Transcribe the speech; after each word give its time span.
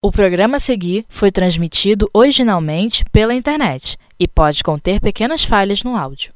O 0.00 0.12
programa 0.12 0.58
a 0.58 0.60
seguir 0.60 1.04
foi 1.08 1.32
transmitido 1.32 2.08
originalmente 2.14 3.04
pela 3.10 3.34
internet 3.34 3.98
e 4.16 4.28
pode 4.28 4.62
conter 4.62 5.00
pequenas 5.00 5.42
falhas 5.42 5.82
no 5.82 5.96
áudio. 5.96 6.32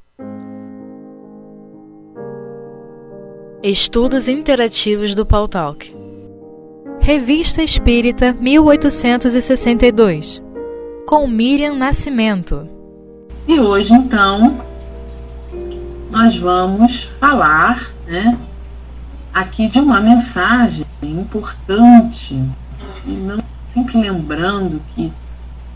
Estudos 3.62 4.26
Interativos 4.26 5.14
do 5.14 5.24
Paul 5.24 5.46
Talk. 5.46 5.94
Revista 7.00 7.62
Espírita 7.62 8.32
1862 8.32 10.42
Com 11.06 11.28
Miriam 11.28 11.76
Nascimento. 11.76 12.68
E 13.46 13.60
hoje, 13.60 13.94
então, 13.94 14.60
nós 16.10 16.36
vamos 16.36 17.04
falar 17.20 17.92
né, 18.08 18.36
aqui 19.32 19.68
de 19.68 19.78
uma 19.78 20.00
mensagem 20.00 20.84
importante. 21.00 22.42
E 23.06 23.10
não 23.10 23.51
sempre 23.72 23.98
lembrando 23.98 24.80
que 24.94 25.12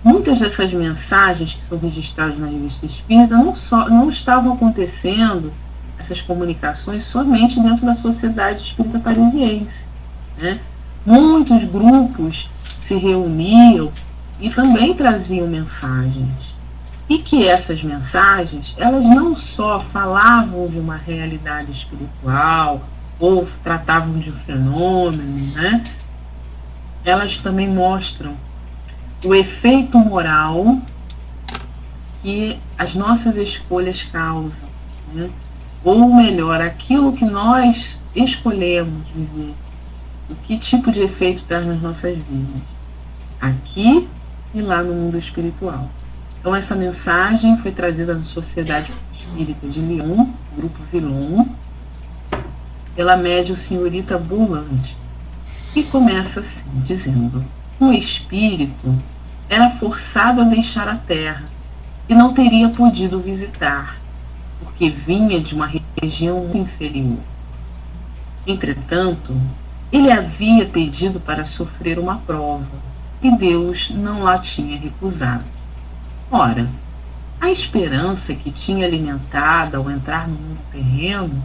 muitas 0.05 0.39
dessas 0.39 0.73
mensagens 0.73 1.55
que 1.55 1.65
são 1.65 1.79
registradas 1.79 2.39
na 2.39 2.47
revista 2.47 2.87
Espírita 2.87 3.37
não, 3.37 3.55
só, 3.55 3.89
não 3.89 4.09
estavam 4.09 4.53
acontecendo, 4.53 5.53
essas 5.99 6.21
comunicações, 6.21 7.05
somente 7.05 7.61
dentro 7.61 7.87
da 7.87 7.95
sociedade 7.95 8.63
espírita 8.63 8.99
parisiense. 8.99 9.87
Né? 10.37 10.61
Muitos 11.05 11.65
grupos 11.65 12.51
se 12.85 12.95
reuniam 12.95 13.91
e 14.39 14.51
também 14.51 14.95
traziam 14.95 15.47
mensagens. 15.47 16.57
E 17.09 17.19
que 17.19 17.47
essas 17.47 17.83
mensagens, 17.83 18.75
elas 18.77 19.05
não 19.05 19.35
só 19.35 19.81
falavam 19.81 20.69
de 20.69 20.79
uma 20.79 20.97
realidade 20.97 21.71
espiritual 21.71 22.83
ou 23.19 23.47
tratavam 23.63 24.19
de 24.19 24.31
um 24.31 24.35
fenômeno, 24.35 25.53
né? 25.55 25.85
Elas 27.07 27.37
também 27.37 27.69
mostram 27.69 28.37
o 29.25 29.33
efeito 29.33 29.97
moral 29.97 30.79
que 32.21 32.59
as 32.77 32.97
nossas 32.97 33.37
escolhas 33.37 34.03
causam, 34.03 34.69
né? 35.15 35.31
ou 35.85 36.13
melhor, 36.13 36.61
aquilo 36.61 37.13
que 37.13 37.25
nós 37.25 38.03
escolhemos 38.15 39.07
viver, 39.15 39.55
o 40.29 40.35
que 40.35 40.59
tipo 40.59 40.91
de 40.91 41.01
efeito 41.03 41.45
traz 41.45 41.65
nas 41.65 41.81
nossas 41.81 42.19
vidas, 42.19 42.63
aqui 43.41 44.09
e 44.53 44.61
lá 44.61 44.83
no 44.83 44.93
mundo 44.93 45.17
espiritual. 45.17 45.89
Então 46.41 46.57
essa 46.57 46.75
mensagem 46.75 47.57
foi 47.59 47.71
trazida 47.71 48.15
na 48.15 48.25
Sociedade 48.25 48.93
Espírita 49.13 49.69
de 49.69 49.81
Lyon, 49.81 50.27
grupo 50.57 50.83
Vilon, 50.91 51.47
pela 52.97 53.17
médium 53.17 53.55
senhorita 53.55 54.19
Buland, 54.19 54.97
e 55.77 55.83
começa 55.83 56.41
assim, 56.41 56.65
dizendo: 56.83 57.45
Um 57.79 57.93
espírito 57.93 58.99
era 59.49 59.69
forçado 59.69 60.41
a 60.41 60.45
deixar 60.45 60.89
a 60.89 60.97
terra 60.97 61.45
e 62.09 62.15
não 62.15 62.33
teria 62.33 62.71
podido 62.71 63.21
visitar, 63.21 63.99
porque 64.59 64.89
vinha 64.89 65.39
de 65.39 65.55
uma 65.55 65.71
região 66.01 66.51
inferior. 66.55 67.19
Entretanto, 68.47 69.39
ele 69.93 70.11
havia 70.11 70.65
pedido 70.65 71.21
para 71.21 71.45
sofrer 71.45 71.99
uma 71.99 72.17
prova 72.17 72.87
e 73.23 73.31
Deus 73.37 73.91
não 73.91 74.27
a 74.27 74.39
tinha 74.39 74.79
recusado. 74.79 75.45
Ora, 76.31 76.69
a 77.39 77.51
esperança 77.51 78.35
que 78.35 78.51
tinha 78.51 78.87
alimentado 78.87 79.77
ao 79.77 79.91
entrar 79.91 80.27
no 80.27 80.37
mundo 80.37 80.61
terreno 80.73 81.43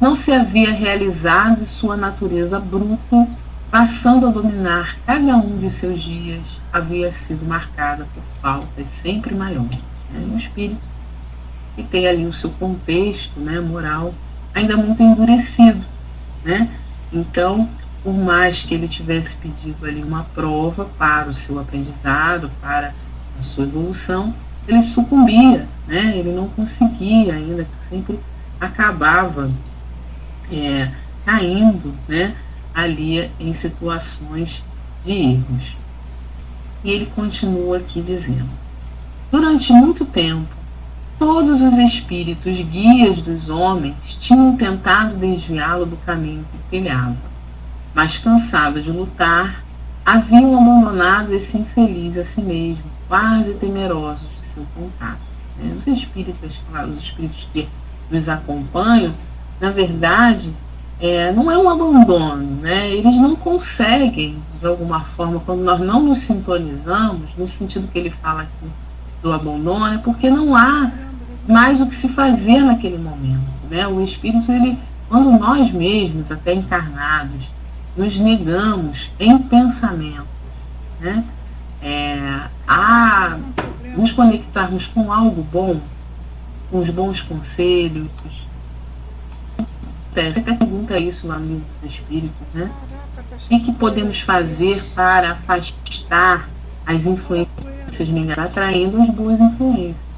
não 0.00 0.14
se 0.14 0.32
havia 0.32 0.72
realizado 0.72 1.62
e 1.62 1.66
sua 1.66 1.96
natureza 1.96 2.60
bruta 2.60 3.28
passando 3.72 4.26
a 4.26 4.30
dominar 4.30 4.98
cada 5.06 5.34
um 5.34 5.56
de 5.56 5.70
seus 5.70 6.02
dias, 6.02 6.60
havia 6.70 7.10
sido 7.10 7.42
marcada 7.46 8.06
por 8.12 8.22
faltas 8.42 8.86
sempre 9.00 9.34
maiores. 9.34 9.78
Né? 10.10 10.28
Um 10.30 10.36
espírito 10.36 10.82
que 11.74 11.82
tem 11.82 12.06
ali 12.06 12.26
o 12.26 12.32
seu 12.34 12.50
contexto 12.50 13.40
né, 13.40 13.58
moral 13.60 14.12
ainda 14.54 14.76
muito 14.76 15.02
endurecido. 15.02 15.82
Né? 16.44 16.68
Então, 17.10 17.66
por 18.04 18.12
mais 18.12 18.60
que 18.60 18.74
ele 18.74 18.86
tivesse 18.86 19.34
pedido 19.36 19.86
ali 19.86 20.02
uma 20.02 20.24
prova 20.34 20.84
para 20.98 21.30
o 21.30 21.34
seu 21.34 21.58
aprendizado, 21.58 22.50
para 22.60 22.92
a 23.38 23.40
sua 23.40 23.64
evolução, 23.64 24.34
ele 24.68 24.82
sucumbia, 24.82 25.66
né? 25.88 26.14
ele 26.18 26.32
não 26.32 26.46
conseguia 26.48 27.32
ainda, 27.32 27.66
sempre 27.88 28.20
acabava 28.60 29.50
é, 30.52 30.90
caindo 31.24 31.94
né? 32.06 32.36
Ali 32.74 33.30
em 33.38 33.52
situações 33.52 34.62
de 35.04 35.12
erros. 35.12 35.76
E 36.84 36.90
ele 36.90 37.06
continua 37.06 37.78
aqui 37.78 38.00
dizendo: 38.00 38.50
Durante 39.30 39.72
muito 39.72 40.04
tempo, 40.04 40.54
todos 41.18 41.60
os 41.60 41.74
espíritos 41.78 42.60
guias 42.60 43.20
dos 43.20 43.48
homens 43.48 44.16
tinham 44.16 44.56
tentado 44.56 45.16
desviá-lo 45.16 45.86
do 45.86 45.96
caminho 45.98 46.44
que 46.50 46.70
trilhava, 46.70 47.16
mas 47.94 48.18
cansados 48.18 48.84
de 48.84 48.90
lutar, 48.90 49.62
haviam 50.04 50.56
abandonado 50.56 51.32
esse 51.32 51.56
infeliz 51.56 52.16
a 52.16 52.24
si 52.24 52.40
mesmo, 52.40 52.84
quase 53.06 53.54
temerosos 53.54 54.28
de 54.40 54.46
seu 54.46 54.66
contato. 54.74 55.20
Né? 55.56 55.74
Os 55.76 55.86
espíritos, 55.86 56.60
claro, 56.70 56.90
os 56.90 56.98
espíritos 56.98 57.46
que 57.52 57.68
nos 58.10 58.28
acompanham, 58.28 59.14
na 59.60 59.70
verdade, 59.70 60.52
é, 61.02 61.32
não 61.32 61.50
é 61.50 61.58
um 61.58 61.68
abandono, 61.68 62.60
né? 62.60 62.88
Eles 62.88 63.16
não 63.16 63.34
conseguem, 63.34 64.36
de 64.60 64.66
alguma 64.66 65.00
forma, 65.00 65.40
quando 65.40 65.60
nós 65.62 65.80
não 65.80 66.00
nos 66.00 66.18
sintonizamos, 66.18 67.28
no 67.36 67.48
sentido 67.48 67.88
que 67.88 67.98
ele 67.98 68.10
fala 68.10 68.42
aqui 68.42 68.70
do 69.20 69.32
abandono, 69.32 69.84
é 69.86 69.98
porque 69.98 70.30
não 70.30 70.54
há 70.54 70.92
mais 71.48 71.80
o 71.80 71.88
que 71.88 71.94
se 71.96 72.08
fazer 72.08 72.60
naquele 72.60 72.98
momento, 72.98 73.50
né? 73.68 73.84
O 73.88 74.00
espírito, 74.00 74.52
ele, 74.52 74.78
quando 75.08 75.28
nós 75.32 75.72
mesmos, 75.72 76.30
até 76.30 76.54
encarnados, 76.54 77.50
nos 77.96 78.16
negamos 78.20 79.10
em 79.18 79.36
pensamento, 79.38 80.28
né? 81.00 81.24
É, 81.82 82.42
a 82.68 83.38
nos 83.96 84.12
conectarmos 84.12 84.86
com 84.86 85.12
algo 85.12 85.44
bom, 85.52 85.80
com 86.70 86.78
os 86.78 86.88
bons 86.90 87.20
conselhos, 87.20 88.41
acontece? 90.12 90.40
Até 90.40 90.54
pergunta 90.54 91.00
isso 91.00 91.26
lá 91.26 91.38
no 91.38 91.46
livro 91.46 91.64
dos 91.82 91.92
Espíritos, 91.92 92.46
né? 92.54 92.70
O 93.50 93.60
que, 93.60 93.72
podemos 93.72 94.20
fazer 94.20 94.84
para 94.94 95.32
afastar 95.32 96.48
as 96.86 97.06
influências 97.06 98.08
negativas, 98.08 98.50
atraindo 98.50 99.00
as 99.00 99.08
boas 99.08 99.40
influências? 99.40 100.12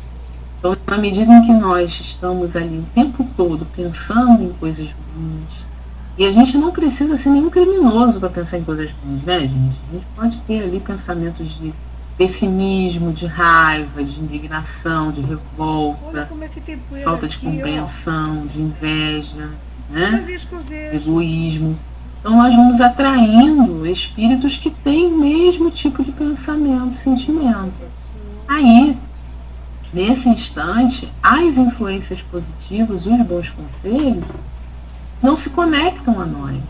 Então, 0.59 0.77
na 0.87 0.99
medida 0.99 1.33
em 1.33 1.43
que 1.43 1.53
nós 1.53 2.01
estamos 2.01 2.57
ali 2.57 2.79
o 2.79 2.87
tempo 2.95 3.27
todo 3.37 3.67
pensando 3.67 4.43
em 4.43 4.53
coisas 4.55 4.89
ruins, 5.15 5.65
e 6.17 6.25
a 6.25 6.31
gente 6.31 6.57
não 6.57 6.71
precisa 6.71 7.17
ser 7.17 7.31
nenhum 7.31 7.51
criminoso 7.51 8.21
para 8.21 8.31
pensar 8.31 8.59
em 8.59 8.65
coisas 8.65 8.91
ruins, 9.03 9.23
né, 9.25 9.41
gente? 9.41 9.81
A 9.89 9.93
gente 9.93 10.07
pode 10.15 10.41
ter 10.43 10.63
ali 10.63 10.81
pensamentos 10.81 11.49
de 11.59 11.75
pessimismo, 12.17 13.13
de 13.13 13.27
raiva, 13.27 14.03
de 14.03 14.21
indignação, 14.21 15.11
de 15.11 15.21
revolta, 15.21 16.29
é 16.93 17.03
falta 17.03 17.27
de 17.27 17.39
compreensão, 17.39 18.47
de 18.47 18.61
inveja, 18.61 19.51
né? 19.91 20.25
egoísmo. 20.95 21.79
Então 22.21 22.37
nós 22.37 22.55
vamos 22.55 22.81
atraindo 22.81 23.87
espíritos 23.87 24.57
que 24.57 24.71
têm 24.71 25.07
o 25.07 25.19
mesmo 25.19 25.71
tipo 25.71 26.03
de 26.03 26.11
pensamento, 26.11 26.97
sentimento. 26.97 27.73
Aí, 28.49 28.97
nesse 29.93 30.29
instante, 30.29 31.13
as 31.23 31.57
influências 31.57 32.23
positivas, 32.23 33.05
os 33.05 33.21
bons 33.21 33.51
conselhos, 33.51 34.25
não 35.23 35.37
se 35.37 35.51
conectam 35.51 36.21
a 36.21 36.25
nós. 36.25 36.63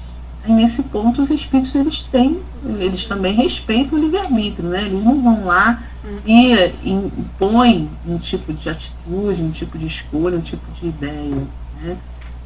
Aí, 0.45 0.53
nesse 0.53 0.83
ponto, 0.83 1.23
os 1.23 1.31
espíritos 1.31 1.75
eles 1.75 2.03
têm, 2.03 2.41
eles 2.79 3.07
também 3.07 3.35
respeitam 3.35 3.99
o 3.99 4.03
livre-arbítrio, 4.03 4.69
né? 4.69 4.85
Eles 4.85 5.03
não 5.03 5.23
vão 5.23 5.47
lá 5.47 5.83
e 6.27 6.53
impõem 6.85 7.89
um 8.07 8.19
tipo 8.19 8.53
de 8.53 8.69
atitude, 8.69 9.43
um 9.43 9.51
tipo 9.51 9.79
de 9.79 9.87
escolha, 9.87 10.37
um 10.37 10.43
tipo 10.43 10.71
de 10.73 10.89
ideia, 10.89 11.47
né? 11.81 11.97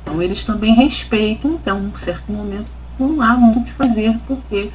Então 0.09 0.23
eles 0.23 0.43
também 0.43 0.75
respeitam, 0.75 1.53
então, 1.53 1.79
um 1.79 1.97
certo 1.99 2.33
momento 2.33 2.67
não 2.99 3.21
há 3.21 3.37
muito 3.37 3.59
o 3.59 3.65
que 3.65 3.73
fazer, 3.73 4.19
porque 4.27 4.71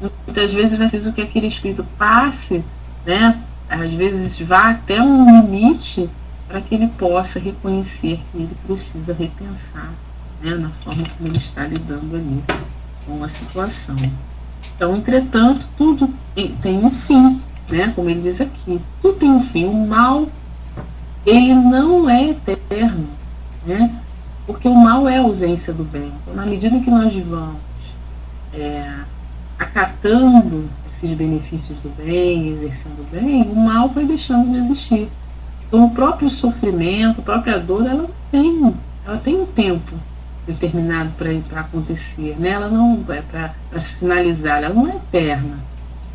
muitas 0.00 0.52
vezes 0.52 0.74
é 0.74 0.76
preciso 0.76 1.12
que 1.12 1.20
aquele 1.20 1.48
espírito 1.48 1.84
passe, 1.98 2.64
né? 3.04 3.42
Às 3.68 3.92
vezes 3.92 4.38
vá 4.38 4.70
até 4.70 5.02
um 5.02 5.42
limite 5.42 6.08
para 6.46 6.60
que 6.60 6.76
ele 6.76 6.86
possa 6.86 7.40
reconhecer 7.40 8.20
que 8.30 8.38
ele 8.38 8.56
precisa 8.64 9.12
repensar 9.12 9.90
né, 10.40 10.54
na 10.54 10.68
forma 10.68 11.02
como 11.16 11.30
ele 11.30 11.38
está 11.38 11.66
lidando 11.66 12.14
ali 12.14 12.44
com 13.04 13.24
a 13.24 13.28
situação. 13.28 13.96
Então, 14.76 14.96
entretanto, 14.96 15.68
tudo 15.76 16.14
tem 16.62 16.78
um 16.78 16.90
fim, 16.92 17.42
né? 17.68 17.92
Como 17.96 18.08
ele 18.08 18.20
diz 18.20 18.40
aqui, 18.40 18.80
tudo 19.02 19.18
tem 19.18 19.30
um 19.30 19.40
fim. 19.40 19.64
O 19.64 19.86
mal, 19.86 20.28
ele 21.26 21.54
não 21.54 22.08
é 22.08 22.30
eterno, 22.30 23.08
né? 23.66 24.05
Porque 24.46 24.68
o 24.68 24.74
mal 24.74 25.08
é 25.08 25.16
a 25.16 25.22
ausência 25.22 25.72
do 25.72 25.84
bem. 25.84 26.12
Então, 26.22 26.34
na 26.34 26.46
medida 26.46 26.78
que 26.80 26.90
nós 26.90 27.14
vamos 27.16 27.56
é, 28.54 28.88
acatando 29.58 30.68
esses 30.90 31.12
benefícios 31.12 31.78
do 31.80 31.88
bem, 31.90 32.50
exercendo 32.50 33.00
o 33.00 33.04
bem, 33.04 33.42
o 33.42 33.56
mal 33.56 33.88
vai 33.88 34.04
deixando 34.04 34.50
de 34.52 34.58
existir. 34.58 35.08
Então, 35.66 35.86
o 35.86 35.90
próprio 35.90 36.30
sofrimento, 36.30 37.20
a 37.20 37.24
própria 37.24 37.58
dor, 37.58 37.84
ela 37.86 38.08
tem, 38.30 38.74
ela 39.04 39.18
tem 39.18 39.34
um 39.34 39.46
tempo 39.46 39.94
determinado 40.46 41.10
para 41.18 41.60
acontecer, 41.60 42.36
né? 42.38 42.50
Ela 42.50 42.68
não 42.68 43.04
é 43.08 43.20
para 43.20 43.80
se 43.80 43.94
finalizar, 43.94 44.62
ela 44.62 44.72
não 44.72 44.86
é 44.86 44.96
eterna. 44.96 45.58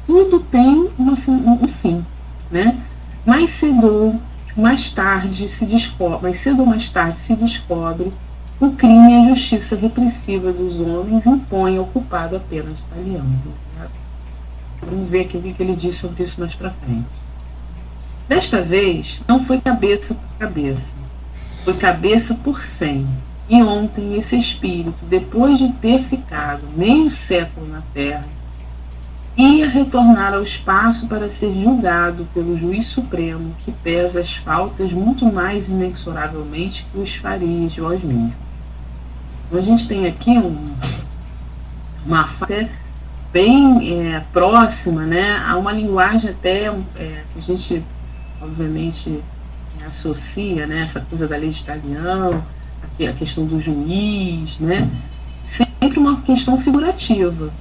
Tudo 0.08 0.40
tem 0.40 0.90
uma, 0.98 1.14
um 1.14 1.68
fim, 1.68 2.06
né? 2.50 2.82
Mais 3.26 3.52
cedo, 3.52 4.16
mais 4.56 4.90
tarde 4.90 5.48
se 5.48 5.66
descobre, 5.66 6.24
mais 6.24 6.38
cedo 6.38 6.62
ou 6.62 6.66
mais 6.66 6.90
tarde 6.90 7.20
se 7.20 7.36
descobre 7.36 8.12
o 8.60 8.72
crime 8.72 9.12
e 9.12 9.16
a 9.18 9.30
justiça 9.30 9.76
repressiva 9.76 10.52
dos 10.54 10.80
homens 10.80 11.26
impõe 11.26 11.78
ao 11.78 11.86
culpado 11.86 12.36
apenas 12.36 12.80
talião. 12.84 13.26
Vamos 14.82 15.10
ver 15.10 15.22
aqui 15.22 15.38
o 15.38 15.42
que 15.42 15.64
ele 15.64 15.76
diz 15.76 15.96
sobre 15.96 16.24
isso 16.24 16.40
mais 16.40 16.54
para 16.54 16.70
frente. 16.72 17.08
Desta 18.28 18.62
vez, 18.62 19.22
não 19.28 19.44
foi 19.44 19.60
cabeça 19.60 20.14
por 20.14 20.38
cabeça, 20.38 20.94
foi 21.64 21.74
cabeça 21.76 22.36
por 22.36 22.62
cem. 22.62 23.08
E 23.50 23.62
ontem 23.62 24.16
esse 24.16 24.38
espírito, 24.38 25.04
depois 25.06 25.58
de 25.58 25.70
ter 25.74 26.04
ficado 26.04 26.62
meio 26.76 27.10
século 27.10 27.68
na 27.68 27.82
terra, 27.94 28.26
ia 29.38 29.70
retornar 29.70 30.34
ao 30.34 30.44
espaço 30.44 31.08
para 31.08 31.30
ser 31.30 31.54
julgado 31.54 32.28
pelo 32.34 32.58
juiz 32.58 32.88
supremo 32.88 33.56
que 33.60 33.72
pesa 33.72 34.20
as 34.20 34.36
faltas 34.36 34.92
muito 34.92 35.26
mais 35.26 35.70
inexoravelmente 35.70 36.86
que 36.92 37.00
os 37.00 37.16
farias 37.16 37.72
de. 37.72 38.34
Então 39.48 39.60
a 39.60 39.62
gente 39.62 39.88
tem 39.88 40.06
aqui 40.06 40.32
um, 40.32 40.74
uma 42.06 42.28
fase 42.28 42.70
bem 43.32 44.14
é, 44.14 44.20
próxima 44.34 45.06
né, 45.06 45.38
a 45.38 45.58
uma 45.58 45.72
linguagem 45.72 46.32
até 46.32 46.66
é, 46.98 47.24
que 47.32 47.40
a 47.40 47.42
gente 47.42 47.84
obviamente 48.42 49.24
associa 49.88 50.68
né, 50.68 50.82
essa 50.82 51.00
coisa 51.00 51.28
da 51.28 51.38
lei 51.38 51.50
de 51.50 51.62
Italião, 51.62 52.44
a 53.08 53.14
questão 53.14 53.46
do 53.46 53.60
juiz, 53.60 54.60
né, 54.60 54.90
sempre 55.46 55.98
uma 55.98 56.22
questão 56.22 56.58
figurativa. 56.58 57.52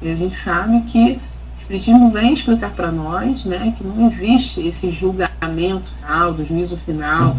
E 0.00 0.10
a 0.10 0.14
gente 0.14 0.34
sabe 0.34 0.80
que 0.82 1.20
o 1.20 1.60
Espiritismo 1.60 2.10
vem 2.10 2.32
explicar 2.32 2.70
para 2.70 2.90
nós 2.90 3.44
né, 3.44 3.72
que 3.76 3.84
não 3.84 4.06
existe 4.06 4.66
esse 4.66 4.88
julgamento 4.90 5.92
final, 5.92 6.32
do 6.32 6.44
juízo 6.44 6.76
final, 6.76 7.36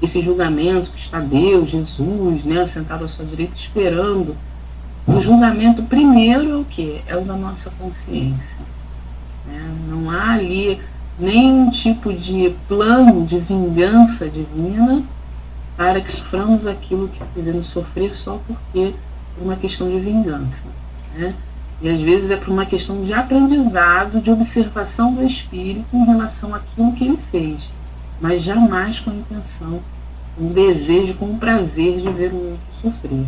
esse 0.00 0.20
julgamento 0.20 0.90
que 0.90 1.00
está 1.00 1.18
Deus, 1.20 1.70
Jesus, 1.70 2.44
né, 2.44 2.66
sentado 2.66 3.04
à 3.04 3.08
sua 3.08 3.24
direita, 3.24 3.54
esperando. 3.54 4.36
O 5.06 5.20
julgamento 5.20 5.82
primeiro 5.84 6.50
é 6.50 6.56
o 6.56 6.64
que? 6.64 7.02
É 7.06 7.16
o 7.16 7.24
da 7.24 7.34
nossa 7.34 7.70
consciência. 7.70 8.60
Né? 9.46 9.74
Não 9.88 10.10
há 10.10 10.32
ali 10.32 10.80
nenhum 11.18 11.70
tipo 11.70 12.12
de 12.12 12.54
plano 12.68 13.26
de 13.26 13.38
vingança 13.38 14.28
divina 14.28 15.04
para 15.76 16.00
que 16.00 16.10
soframos 16.10 16.66
aquilo 16.66 17.08
que 17.08 17.22
fizemos 17.34 17.66
sofrer 17.66 18.14
só 18.14 18.40
porque 18.46 18.94
por 19.34 19.44
uma 19.44 19.56
questão 19.56 19.88
de 19.88 19.98
vingança. 19.98 20.64
Né? 21.16 21.34
E 21.82 21.88
às 21.88 22.00
vezes 22.00 22.30
é 22.30 22.36
por 22.36 22.50
uma 22.50 22.64
questão 22.64 23.02
de 23.02 23.12
aprendizado, 23.12 24.20
de 24.20 24.30
observação 24.30 25.12
do 25.12 25.24
espírito 25.24 25.88
em 25.92 26.04
relação 26.04 26.54
àquilo 26.54 26.92
que 26.92 27.04
ele 27.04 27.16
fez, 27.16 27.72
mas 28.20 28.40
jamais 28.40 29.00
com 29.00 29.10
a 29.10 29.14
intenção, 29.14 29.80
com 30.36 30.46
o 30.46 30.50
desejo, 30.50 31.14
com 31.14 31.32
o 31.32 31.38
prazer 31.38 31.98
de 31.98 32.08
ver 32.08 32.32
o 32.32 32.50
outro 32.50 32.66
sofrer. 32.80 33.26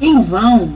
Em 0.00 0.22
vão, 0.22 0.72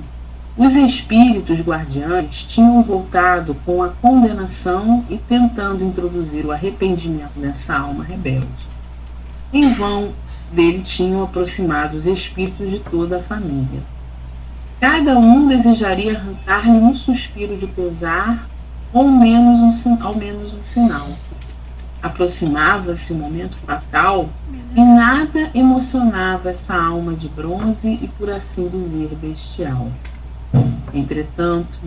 os 0.58 0.75
espíritos 0.75 1.62
guardiães 1.62 2.44
tinham 2.44 2.82
voltado 2.82 3.56
com 3.64 3.82
a 3.82 3.88
condenação 3.88 5.06
e 5.08 5.16
tentando 5.16 5.82
introduzir 5.82 6.44
o 6.44 6.52
arrependimento 6.52 7.38
nessa 7.38 7.78
alma 7.78 8.04
rebelde. 8.04 8.46
Em 9.50 9.72
vão, 9.72 10.12
dele 10.52 10.82
tinham 10.82 11.22
aproximado 11.22 11.96
os 11.96 12.06
espíritos 12.06 12.69
de 12.69 12.78
toda 12.78 13.16
a 13.16 13.22
família 13.22 13.94
Cada 14.80 15.18
um 15.18 15.48
desejaria 15.48 16.16
arrancar-lhe 16.16 16.78
um 16.78 16.94
suspiro 16.94 17.56
de 17.56 17.66
pesar 17.66 18.48
ou 18.92 19.08
menos 19.08 19.84
um, 19.84 20.02
ao 20.02 20.14
menos 20.14 20.52
um 20.52 20.62
sinal. 20.62 21.08
Aproximava-se 22.02 23.12
o 23.12 23.16
momento 23.16 23.56
fatal 23.58 24.28
e 24.76 24.84
nada 24.84 25.50
emocionava 25.54 26.50
essa 26.50 26.74
alma 26.74 27.14
de 27.14 27.28
bronze 27.28 27.98
e, 28.00 28.08
por 28.08 28.28
assim 28.28 28.68
dizer, 28.68 29.08
bestial. 29.16 29.88
Entretanto, 30.92 31.78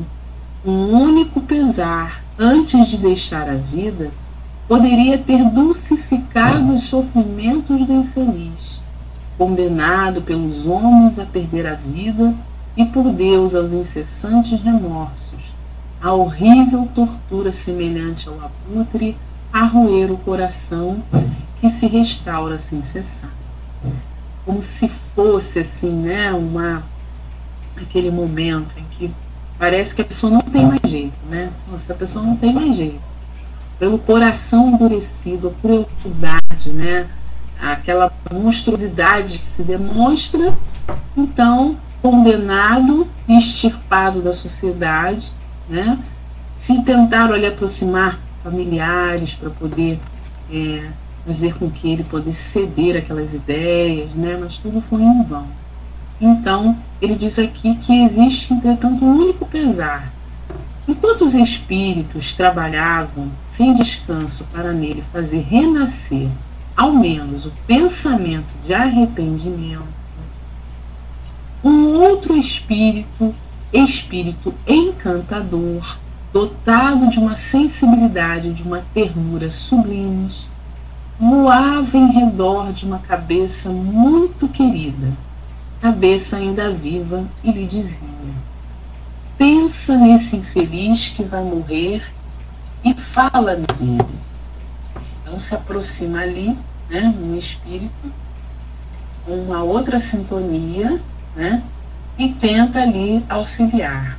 um 0.66 0.90
único 0.90 1.40
pesar 1.42 2.24
antes 2.38 2.88
de 2.88 2.98
deixar 2.98 3.48
a 3.48 3.56
vida 3.56 4.12
poderia 4.68 5.18
ter 5.18 5.44
dulcificado 5.52 6.74
os 6.74 6.84
sofrimentos 6.84 7.86
do 7.86 7.94
infeliz, 7.94 8.82
condenado 9.38 10.22
pelos 10.22 10.66
homens 10.66 11.18
a 11.20 11.26
perder 11.26 11.66
a 11.68 11.76
vida 11.76 12.36
e 12.78 12.86
por 12.86 13.12
Deus 13.12 13.56
aos 13.56 13.74
incessantes 13.74 14.62
remorsos, 14.62 15.42
a 16.00 16.14
horrível 16.14 16.88
tortura 16.94 17.52
semelhante 17.52 18.30
ao 18.30 18.36
abutre 18.40 19.18
a 19.52 19.66
roer 19.66 20.12
o 20.12 20.18
coração 20.18 21.04
que 21.60 21.70
se 21.70 21.88
restaura 21.88 22.60
sem 22.60 22.84
cessar. 22.84 23.32
Como 24.46 24.62
se 24.62 24.88
fosse 25.16 25.60
assim, 25.60 25.92
né, 25.92 26.32
uma 26.32 26.84
aquele 27.76 28.12
momento 28.12 28.78
em 28.78 28.86
que 28.92 29.12
parece 29.58 29.96
que 29.96 30.02
a 30.04 30.06
pessoa 30.06 30.32
não 30.32 30.42
tem 30.42 30.66
mais 30.66 30.80
jeito, 30.86 31.18
né? 31.30 31.52
Nossa, 31.70 31.94
a 31.94 31.96
pessoa 31.96 32.24
não 32.24 32.36
tem 32.38 32.54
mais 32.54 32.76
jeito. 32.76 33.02
Pelo 33.80 33.98
coração 33.98 34.70
endurecido, 34.70 35.48
a 35.48 35.62
crueldade, 35.62 36.72
né? 36.72 37.08
Aquela 37.60 38.12
monstruosidade 38.32 39.40
que 39.40 39.46
se 39.46 39.64
demonstra, 39.64 40.56
então 41.16 41.78
condenado 42.02 43.08
e 43.28 43.38
extirpado 43.38 44.22
da 44.22 44.34
sociedade, 44.34 45.32
né? 45.68 45.98
se 46.56 46.82
tentaram 46.84 47.34
ali 47.34 47.46
aproximar 47.46 48.20
familiares 48.44 49.34
para 49.34 49.50
poder 49.50 50.00
é, 50.52 50.90
fazer 51.26 51.56
com 51.56 51.70
que 51.70 51.92
ele 51.92 52.04
pudesse 52.04 52.52
ceder 52.52 52.98
aquelas 52.98 53.34
ideias, 53.34 54.12
né? 54.14 54.38
mas 54.40 54.58
tudo 54.58 54.82
foi 54.82 55.02
em 55.02 55.24
vão. 55.24 55.48
Então, 56.20 56.78
ele 57.02 57.16
diz 57.16 57.38
aqui 57.38 57.76
que 57.76 58.04
existe, 58.04 58.54
entretanto, 58.54 59.06
um 59.06 59.18
único 59.18 59.46
pesar. 59.46 60.12
Enquanto 60.88 61.26
os 61.26 61.34
espíritos 61.34 62.34
trabalhavam 62.34 63.30
sem 63.46 63.74
descanso 63.74 64.46
para 64.52 64.72
nele 64.72 65.04
fazer 65.12 65.42
renascer, 65.42 66.30
ao 66.76 66.94
menos, 66.94 67.46
o 67.46 67.52
pensamento 67.68 68.54
de 68.66 68.74
arrependimento, 68.74 69.84
um 71.64 71.96
outro 71.96 72.36
espírito, 72.36 73.34
espírito 73.74 74.54
encantador, 74.68 75.98
dotado 76.32 77.10
de 77.10 77.20
uma 77.20 77.36
sensibilidade, 77.36 78.54
de 78.54 78.64
uma 78.64 78.84
ternura 78.94 79.50
sublimes, 79.50 80.48
voava 81.20 81.98
em 81.98 82.12
redor 82.12 82.72
de 82.72 82.86
uma 82.86 83.00
cabeça 83.00 83.70
muito 83.70 84.48
querida, 84.48 85.12
cabeça 85.82 86.38
ainda 86.38 86.72
viva, 86.72 87.26
e 87.44 87.52
lhe 87.52 87.66
dizia: 87.66 87.98
Pensa 89.38 89.98
nesse 89.98 90.36
infeliz 90.36 91.10
que 91.10 91.24
vai 91.24 91.44
morrer 91.44 92.04
e 92.84 92.94
fala 92.94 93.56
nele. 93.56 94.06
Então 95.22 95.40
se 95.40 95.56
aproxima 95.56 96.20
ali, 96.20 96.58
né, 96.90 97.14
um 97.20 97.36
espírito, 97.36 98.12
uma 99.28 99.64
outra 99.64 100.00
sintonia, 100.00 101.02
né? 101.38 101.64
e 102.18 102.30
tenta 102.34 102.82
ali 102.82 103.24
auxiliar. 103.30 104.18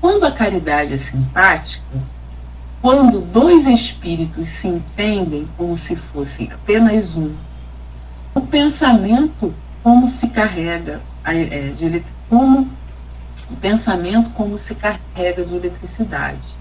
Quando 0.00 0.24
a 0.24 0.32
caridade 0.32 0.94
é 0.94 0.96
simpática, 0.96 1.84
quando 2.82 3.20
dois 3.20 3.66
espíritos 3.66 4.48
se 4.48 4.68
entendem 4.68 5.48
como 5.56 5.76
se 5.76 5.94
fossem 5.96 6.50
apenas 6.52 7.14
um, 7.14 7.34
o 8.34 8.40
pensamento 8.40 9.54
como 9.82 10.06
se 10.06 10.28
carrega 10.28 11.00
é, 11.24 11.70
de, 11.70 12.04
como 12.28 12.68
o 13.50 13.56
pensamento 13.56 14.30
como 14.30 14.56
se 14.58 14.74
carrega 14.74 15.44
de 15.44 15.56
eletricidade. 15.56 16.58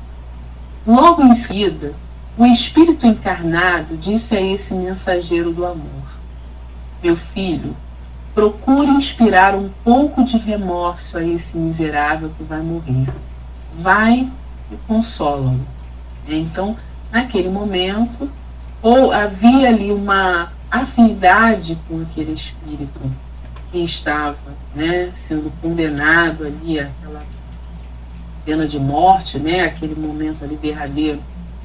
Logo 0.85 1.23
em 1.23 1.35
seguida, 1.35 1.93
o 2.37 2.45
espírito 2.45 3.05
encarnado 3.05 3.97
disse 3.97 4.35
a 4.35 4.41
esse 4.41 4.73
mensageiro 4.73 5.51
do 5.51 5.65
amor: 5.65 6.17
Meu 7.03 7.15
filho, 7.15 7.75
procure 8.37 8.91
inspirar 8.91 9.55
um 9.55 9.67
pouco 9.83 10.23
de 10.23 10.37
remorso 10.37 11.17
a 11.17 11.23
esse 11.23 11.57
miserável 11.57 12.29
que 12.37 12.43
vai 12.43 12.61
morrer. 12.61 13.11
Vai 13.79 14.31
e 14.71 14.75
consola-o. 14.87 15.59
Então, 16.27 16.77
naquele 17.11 17.49
momento, 17.49 18.29
ou 18.79 19.11
havia 19.11 19.69
ali 19.69 19.91
uma 19.91 20.51
afinidade 20.69 21.79
com 21.87 22.03
aquele 22.03 22.33
espírito 22.33 22.99
que 23.71 23.79
estava 23.79 24.37
né, 24.75 25.09
sendo 25.15 25.51
condenado 25.59 26.45
ali 26.45 26.79
àquela, 26.79 27.23
pena 28.45 28.67
de 28.67 28.77
morte, 28.77 29.39
né, 29.39 29.61
aquele 29.61 29.95
momento 29.95 30.43
ali 30.43 30.57
derradeiro, 30.57 31.23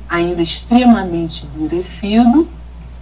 ainda 0.08 0.40
extremamente 0.40 1.44
endurecido, 1.44 2.48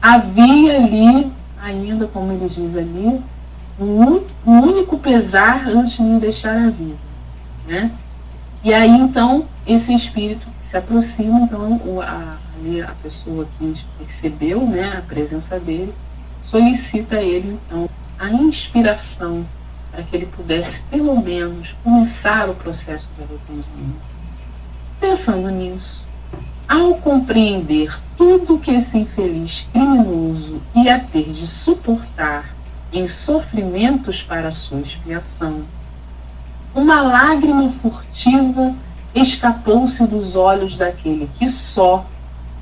havia 0.03 0.75
ali, 0.75 1.31
ainda 1.63 2.09
como 2.09 2.33
ele 2.33 2.49
diz 2.49 2.77
ali, 2.77 3.23
um 3.81 4.61
único 4.61 4.99
pesar 4.99 5.69
antes 5.69 5.97
de 5.97 6.19
deixar 6.19 6.57
a 6.57 6.71
vida. 6.71 6.99
Né? 7.67 7.91
E 8.63 8.75
aí 8.75 8.91
então 8.91 9.47
esse 9.67 9.95
espírito 9.95 10.47
se 10.69 10.77
aproxima, 10.77 11.41
então 11.41 11.81
a, 12.01 12.37
a 12.87 12.95
pessoa 13.03 13.47
que 13.59 13.85
percebeu 13.99 14.65
né, 14.67 14.97
a 14.99 15.03
presença 15.03 15.59
dele, 15.59 15.95
solicita 16.45 17.17
a 17.17 17.23
ele 17.23 17.59
então 17.67 17.89
a 18.19 18.31
inspiração 18.31 19.47
para 19.91 20.03
que 20.03 20.15
ele 20.15 20.27
pudesse 20.27 20.81
pelo 20.83 21.21
menos 21.21 21.75
começar 21.83 22.49
o 22.49 22.55
processo 22.55 23.09
de 23.17 23.23
arrependimento. 23.23 24.01
Pensando 25.01 25.49
nisso, 25.51 26.07
ao 26.69 26.95
compreender 26.97 27.99
tudo 28.17 28.59
que 28.59 28.71
esse 28.71 28.99
infeliz 28.99 29.67
criminoso 29.73 30.61
ia 30.75 30.99
ter 31.01 31.33
de 31.33 31.47
suportar 31.47 32.55
em 32.93 33.07
sofrimentos 33.07 34.23
para 34.23 34.51
sua 34.51 34.81
expiação, 34.81 35.65
uma 36.75 37.01
lágrima 37.01 37.69
furtiva 37.71 38.75
escapou-se 39.15 40.07
dos 40.07 40.37
olhos 40.37 40.77
daquele 40.77 41.29
que 41.39 41.49
só, 41.49 42.07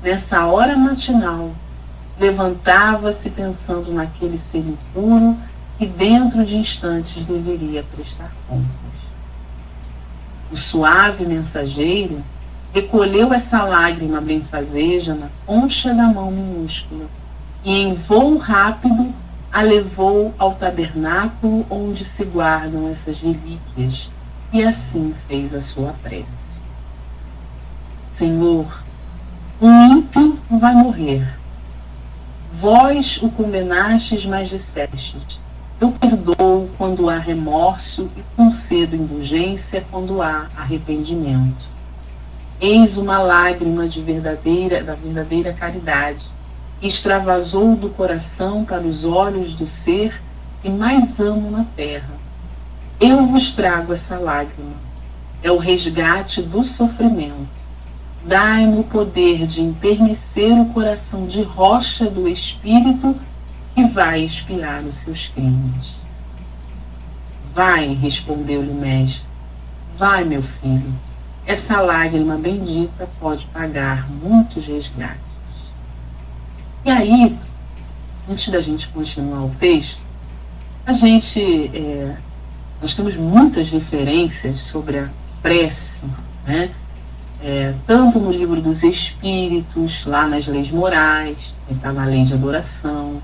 nessa 0.01 0.45
hora 0.45 0.75
matinal, 0.75 1.51
levantava-se 2.19 3.29
pensando 3.29 3.93
naquele 3.93 4.37
ser 4.37 4.59
impuro 4.59 5.37
e 5.79 5.85
dentro 5.85 6.45
de 6.45 6.57
instantes 6.57 7.23
deveria 7.23 7.83
prestar 7.83 8.31
contas. 8.47 8.67
O 10.51 10.57
suave 10.57 11.25
mensageiro 11.25 12.21
recolheu 12.73 13.33
essa 13.33 13.63
lágrima 13.63 14.19
benfazeja 14.19 15.13
na 15.13 15.29
concha 15.45 15.93
da 15.93 16.07
mão 16.07 16.31
minúscula 16.31 17.05
e 17.63 17.71
em 17.71 17.93
voo 17.93 18.37
rápido 18.37 19.13
a 19.51 19.61
levou 19.61 20.33
ao 20.37 20.53
tabernáculo 20.53 21.65
onde 21.69 22.05
se 22.05 22.23
guardam 22.23 22.87
essas 22.89 23.19
relíquias 23.19 24.11
e 24.53 24.63
assim 24.63 25.13
fez 25.27 25.55
a 25.55 25.61
sua 25.61 25.93
prece. 26.03 26.61
Senhor, 28.13 28.83
um 29.59 29.97
ímpio 29.97 30.39
vai 30.49 30.73
morrer. 30.75 31.35
Vós 32.53 33.19
o 33.21 33.29
condenastes, 33.29 34.25
mas 34.25 34.49
dissestes: 34.49 35.39
Eu 35.79 35.91
perdoo 35.91 36.69
quando 36.77 37.09
há 37.09 37.17
remorso 37.17 38.09
e 38.15 38.23
concedo 38.35 38.95
indulgência 38.95 39.83
quando 39.89 40.21
há 40.21 40.47
arrependimento. 40.55 41.67
Eis 42.61 42.97
uma 42.97 43.17
lágrima 43.19 43.87
de 43.87 44.01
verdadeira, 44.01 44.83
da 44.83 44.93
verdadeira 44.93 45.53
caridade 45.53 46.25
extravasou 46.81 47.75
do 47.75 47.89
coração 47.89 48.63
para 48.63 48.83
os 48.83 49.03
olhos 49.03 49.53
do 49.53 49.67
ser 49.67 50.21
que 50.61 50.69
mais 50.69 51.19
amo 51.19 51.51
na 51.51 51.65
terra. 51.75 52.13
Eu 52.99 53.25
vos 53.25 53.51
trago 53.51 53.93
essa 53.93 54.17
lágrima. 54.17 54.75
É 55.41 55.51
o 55.51 55.57
resgate 55.57 56.41
do 56.41 56.63
sofrimento. 56.63 57.47
Dai-me 58.25 58.79
o 58.79 58.83
poder 58.83 59.47
de 59.47 59.61
enternecer 59.61 60.51
o 60.51 60.65
coração 60.67 61.25
de 61.25 61.41
rocha 61.41 62.09
do 62.09 62.27
espírito 62.27 63.15
que 63.73 63.85
vai 63.85 64.23
expiar 64.23 64.83
os 64.83 64.95
seus 64.95 65.29
crimes. 65.29 65.95
Vai, 67.53 67.93
respondeu-lhe 67.93 68.69
o 68.69 68.75
mestre. 68.75 69.27
Vai, 69.97 70.25
meu 70.25 70.43
filho. 70.43 70.93
Essa 71.45 71.81
lágrima 71.81 72.37
bendita 72.37 73.09
pode 73.19 73.45
pagar 73.47 74.09
muitos 74.09 74.65
resgates. 74.65 75.28
E 76.85 76.89
aí, 76.89 77.37
antes 78.29 78.47
da 78.49 78.61
gente 78.61 78.87
continuar 78.87 79.45
o 79.45 79.49
texto, 79.59 79.99
a 80.85 80.93
gente. 80.93 81.41
É, 81.73 82.15
nós 82.81 82.95
temos 82.95 83.15
muitas 83.15 83.69
referências 83.69 84.61
sobre 84.61 84.99
a 84.99 85.09
prece, 85.41 86.05
né? 86.45 86.71
É, 87.41 87.73
tanto 87.85 88.19
no 88.19 88.31
livro 88.31 88.61
dos 88.61 88.83
Espíritos, 88.83 90.05
lá 90.05 90.27
nas 90.27 90.47
leis 90.47 90.71
morais, 90.71 91.53
está 91.69 91.91
na 91.91 92.05
lei 92.05 92.23
de 92.23 92.33
adoração. 92.33 93.21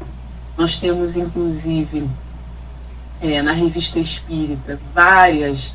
Nós 0.57 0.75
temos, 0.75 1.15
inclusive, 1.15 2.09
é, 3.21 3.41
na 3.41 3.53
revista 3.53 3.99
Espírita, 3.99 4.79
várias 4.93 5.73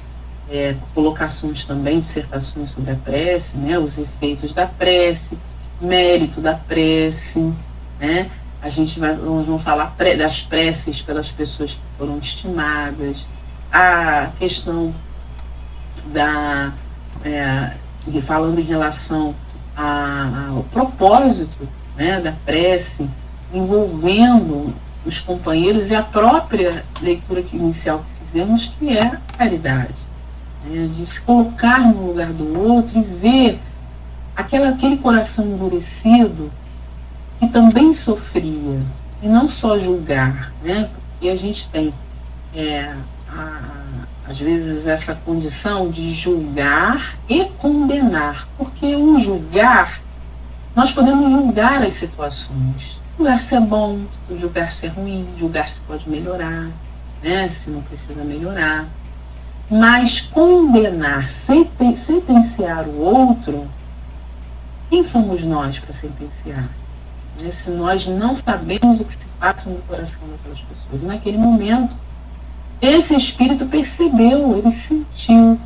é, 0.50 0.74
colocações 0.94 1.64
também, 1.64 1.98
dissertações 1.98 2.70
sobre 2.70 2.90
a 2.90 2.96
prece, 2.96 3.56
né, 3.56 3.78
os 3.78 3.96
efeitos 3.96 4.52
da 4.52 4.66
prece, 4.66 5.36
mérito 5.80 6.40
da 6.40 6.54
prece, 6.54 7.52
né? 8.00 8.30
A 8.62 8.68
gente 8.68 8.98
vai 8.98 9.14
vamos 9.14 9.62
falar 9.62 9.94
das 10.18 10.40
preces 10.40 11.00
pelas 11.00 11.30
pessoas 11.30 11.74
que 11.74 11.80
foram 11.96 12.18
estimadas, 12.18 13.26
a 13.72 14.30
questão 14.38 14.94
da 16.06 16.72
é, 17.24 17.72
falando 18.22 18.58
em 18.58 18.64
relação 18.64 19.34
a, 19.76 20.48
ao 20.50 20.64
propósito 20.64 21.68
né, 21.96 22.20
da 22.20 22.32
prece, 22.32 23.08
envolvendo 23.52 24.74
os 25.04 25.18
companheiros 25.18 25.90
e 25.90 25.94
a 25.94 26.02
própria 26.02 26.84
leitura 27.00 27.42
inicial 27.52 27.98
que 28.00 28.26
fizemos, 28.26 28.66
que 28.78 28.96
é 28.96 29.06
a 29.06 29.16
caridade. 29.36 29.94
Né, 30.64 30.88
de 30.92 31.06
se 31.06 31.20
colocar 31.20 31.80
no 31.80 32.06
lugar 32.08 32.32
do 32.32 32.58
outro 32.58 32.98
e 32.98 33.02
ver 33.02 33.60
aquela, 34.36 34.70
aquele 34.70 34.98
coração 34.98 35.44
endurecido 35.46 36.50
que 37.40 37.48
também 37.48 37.94
sofria, 37.94 38.82
e 39.22 39.26
não 39.26 39.48
só 39.48 39.78
julgar, 39.78 40.52
né? 40.62 40.90
porque 40.92 41.30
a 41.30 41.36
gente 41.36 41.66
tem, 41.68 41.92
é, 42.54 42.94
a, 43.28 43.60
às 44.28 44.38
vezes, 44.38 44.86
essa 44.86 45.14
condição 45.14 45.90
de 45.90 46.12
julgar 46.12 47.16
e 47.26 47.46
condenar, 47.58 48.46
porque 48.58 48.94
o 48.94 49.18
julgar, 49.18 50.02
nós 50.76 50.92
podemos 50.92 51.30
julgar 51.30 51.82
as 51.82 51.94
situações, 51.94 53.00
julgar 53.16 53.42
se 53.42 53.54
é 53.54 53.60
bom, 53.60 54.00
julgar 54.38 54.70
se 54.70 54.86
é 54.86 54.88
ruim, 54.90 55.26
julgar 55.38 55.68
se 55.68 55.80
pode 55.80 56.08
melhorar, 56.08 56.68
né? 57.22 57.48
se 57.52 57.70
não 57.70 57.80
precisa 57.80 58.22
melhorar. 58.22 58.86
Mas 59.70 60.20
condenar, 60.20 61.30
sentenciar 61.30 62.86
o 62.86 62.98
outro, 62.98 63.66
quem 64.90 65.04
somos 65.04 65.42
nós 65.42 65.78
para 65.78 65.92
sentenciar? 65.94 66.68
Né, 67.38 67.52
se 67.52 67.70
nós 67.70 68.06
não 68.06 68.34
sabemos 68.34 69.00
o 69.00 69.04
que 69.04 69.12
se 69.12 69.26
passa 69.38 69.68
no 69.68 69.78
coração 69.82 70.20
daquelas 70.30 70.60
pessoas. 70.60 71.02
E 71.02 71.06
naquele 71.06 71.38
momento, 71.38 71.94
esse 72.80 73.14
espírito 73.14 73.66
percebeu, 73.66 74.56
ele 74.56 74.70
sentiu 74.70 75.58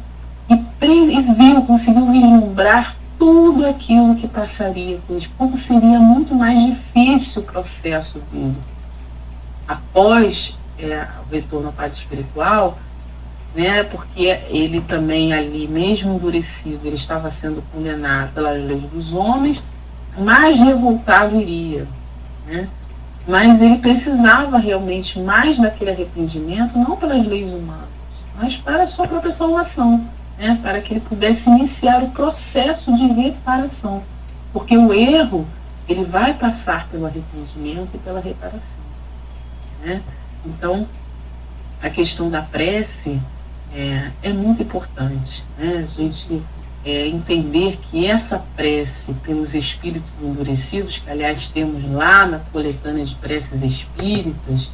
e, 0.49 0.54
e 0.54 1.23
viu, 1.35 1.62
conseguiu 1.62 2.11
vislumbrar 2.11 2.97
tudo 3.18 3.64
aquilo 3.64 4.16
que 4.16 4.28
passaria 4.28 5.00
eles, 5.09 5.26
como 5.38 5.56
seria 5.56 5.99
muito 5.99 6.35
mais 6.35 6.59
difícil 6.66 7.42
o 7.42 7.44
processo 7.44 8.18
dele. 8.30 8.56
Após 9.66 10.56
é, 10.78 11.06
o 11.26 11.33
retorno 11.33 11.68
à 11.68 11.73
paz 11.73 11.92
espiritual, 11.92 12.78
né, 13.54 13.85
porque 13.85 14.25
ele 14.49 14.80
também 14.80 15.33
ali, 15.33 15.68
mesmo 15.68 16.14
endurecido, 16.14 16.80
ele 16.85 16.97
estava 16.97 17.30
sendo 17.30 17.62
condenado 17.73 18.35
pelas 18.35 18.61
leis 18.62 18.83
dos 18.83 19.12
homens, 19.12 19.62
mais 20.16 20.59
revoltado 20.59 21.37
iria. 21.37 21.87
Né? 22.47 22.68
Mas 23.26 23.61
ele 23.61 23.78
precisava 23.78 24.59
realmente 24.59 25.18
mais 25.18 25.59
daquele 25.59 25.90
arrependimento, 25.90 26.78
não 26.78 26.97
pelas 26.97 27.25
leis 27.26 27.52
humanas, 27.52 27.88
mas 28.37 28.56
para 28.56 28.83
a 28.83 28.87
sua 28.87 29.06
própria 29.09 29.33
salvação, 29.33 30.06
né? 30.38 30.59
para 30.62 30.80
que 30.80 30.92
ele 30.92 31.00
pudesse 31.00 31.49
iniciar 31.49 32.02
o 32.02 32.11
processo 32.11 32.94
de 32.94 33.06
reparação. 33.06 34.02
Porque 34.52 34.76
o 34.76 34.92
erro, 34.92 35.47
ele 35.88 36.04
vai 36.04 36.35
passar 36.35 36.88
pelo 36.88 37.06
arrependimento 37.06 37.90
e 37.94 37.99
pela 37.99 38.21
reparação. 38.21 38.85
Né? 39.83 40.02
Então, 40.44 40.87
a 41.83 41.90
questão 41.90 42.30
da 42.30 42.42
prece 42.42 43.21
é, 43.75 44.11
é 44.23 44.33
muito 44.33 44.62
importante. 44.62 45.44
Né? 45.59 45.83
A 45.83 45.87
gente 45.87 46.42
é, 46.85 47.07
entender 47.07 47.79
que 47.79 48.07
essa 48.07 48.45
prece 48.55 49.14
pelos 49.14 49.55
espíritos 49.55 50.11
endurecidos, 50.23 50.99
que 50.99 51.11
aliás 51.11 51.49
temos 51.49 51.91
lá 51.91 52.26
na 52.26 52.38
coletânea 52.38 53.05
de 53.05 53.14
preces 53.14 53.62
espíritas, 53.62 54.71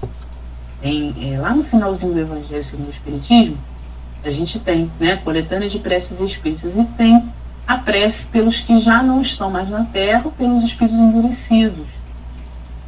em, 0.82 1.32
é, 1.32 1.38
lá 1.38 1.54
no 1.54 1.62
finalzinho 1.62 2.12
do 2.12 2.20
Evangelho 2.20 2.64
segundo 2.64 2.88
o 2.88 2.90
Espiritismo, 2.90 3.58
a 4.24 4.30
gente 4.30 4.58
tem 4.58 4.90
né, 4.98 5.16
coletânea 5.16 5.68
de 5.68 5.78
preces 5.78 6.20
espíritas 6.20 6.76
e 6.76 6.84
tem 6.96 7.32
a 7.66 7.78
prece 7.78 8.26
pelos 8.26 8.60
que 8.60 8.80
já 8.80 9.02
não 9.02 9.20
estão 9.20 9.48
mais 9.48 9.68
na 9.68 9.84
Terra, 9.84 10.28
pelos 10.36 10.64
espíritos 10.64 10.98
endurecidos. 10.98 11.86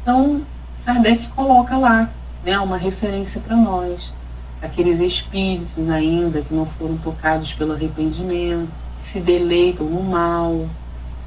Então, 0.01 0.41
Kardec 0.85 1.27
coloca 1.29 1.77
lá 1.77 2.09
né, 2.43 2.59
uma 2.59 2.77
referência 2.77 3.39
para 3.39 3.55
nós, 3.55 4.13
aqueles 4.61 4.99
espíritos 4.99 5.89
ainda 5.89 6.41
que 6.41 6.53
não 6.53 6.65
foram 6.65 6.97
tocados 6.97 7.53
pelo 7.53 7.71
arrependimento 7.71 8.82
se 9.13 9.19
deleitam 9.19 9.85
no 9.85 10.01
mal, 10.01 10.67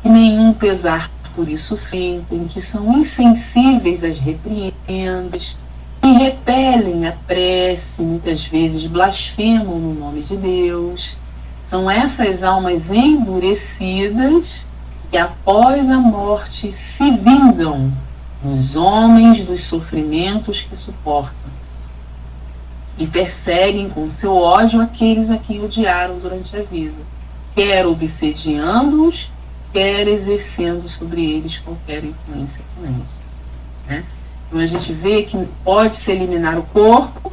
que 0.02 0.08
nenhum 0.08 0.52
pesar 0.52 1.08
por 1.36 1.48
isso 1.48 1.76
sentem, 1.76 2.48
que 2.48 2.60
são 2.60 2.98
insensíveis 2.98 4.02
às 4.02 4.18
repreendas, 4.18 5.56
que 6.02 6.10
repelem 6.10 7.06
a 7.06 7.12
prece, 7.12 8.02
muitas 8.02 8.42
vezes 8.42 8.86
blasfemam 8.86 9.78
no 9.78 9.94
nome 9.94 10.24
de 10.24 10.36
Deus. 10.36 11.16
São 11.70 11.88
essas 11.88 12.42
almas 12.42 12.90
endurecidas 12.90 14.66
que 15.08 15.16
após 15.16 15.88
a 15.88 15.98
morte 15.98 16.72
se 16.72 17.08
vingam 17.12 17.92
nos 18.42 18.74
homens 18.74 19.44
dos 19.44 19.62
sofrimentos 19.62 20.60
que 20.60 20.74
suportam. 20.74 21.52
E 22.98 23.06
perseguem 23.06 23.88
com 23.88 24.08
seu 24.08 24.34
ódio 24.34 24.80
aqueles 24.80 25.30
a 25.30 25.38
quem 25.38 25.62
odiaram 25.62 26.18
durante 26.18 26.56
a 26.56 26.62
vida, 26.62 27.15
quer 27.56 27.86
obsediando-os, 27.86 29.32
quer 29.72 30.06
exercendo 30.06 30.88
sobre 30.90 31.24
eles 31.24 31.58
qualquer 31.58 32.04
influência 32.04 32.62
funesta. 32.74 33.22
Né? 33.88 34.04
Então 34.46 34.60
a 34.60 34.66
gente 34.66 34.92
vê 34.92 35.22
que 35.22 35.42
pode-se 35.64 36.12
eliminar 36.12 36.58
o 36.58 36.62
corpo, 36.64 37.32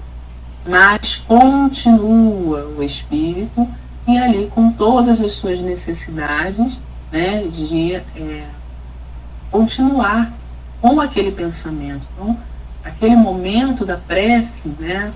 mas 0.65 1.17
continua 1.17 2.65
o 2.65 2.81
espírito 2.81 3.67
e 4.07 4.17
ali 4.17 4.47
com 4.47 4.71
todas 4.71 5.19
as 5.19 5.33
suas 5.33 5.59
necessidades 5.59 6.79
né, 7.11 7.45
de 7.47 7.95
é, 7.95 8.47
continuar 9.51 10.33
com 10.81 11.01
aquele 11.01 11.31
pensamento. 11.31 12.07
Então, 12.13 12.37
aquele 12.83 13.15
momento 13.15 13.85
da 13.85 13.97
prece, 13.97 14.69
né, 14.79 15.11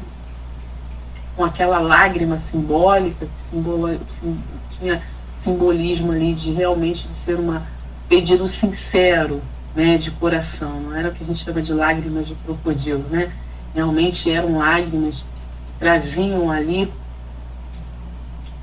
com 1.37 1.45
aquela 1.45 1.77
lágrima 1.79 2.35
simbólica 2.35 3.27
que 3.27 3.39
simbolo, 3.41 3.99
sim, 4.09 4.41
tinha 4.71 5.03
simbolismo 5.35 6.11
ali 6.11 6.33
de 6.33 6.51
realmente 6.51 7.07
de 7.07 7.13
ser 7.13 7.39
um 7.39 7.61
pedido 8.09 8.47
sincero, 8.47 9.39
né, 9.75 9.99
de 9.99 10.09
coração. 10.09 10.81
Não 10.81 10.95
era 10.95 11.09
o 11.09 11.11
que 11.13 11.23
a 11.23 11.27
gente 11.27 11.45
chama 11.45 11.61
de 11.61 11.71
lágrimas 11.71 12.27
de 12.27 12.33
crocodilo, 12.33 13.05
né? 13.09 13.31
Realmente 13.75 14.31
eram 14.31 14.57
lágrimas 14.57 15.19
que 15.21 15.79
traziam 15.79 16.49
ali 16.49 16.91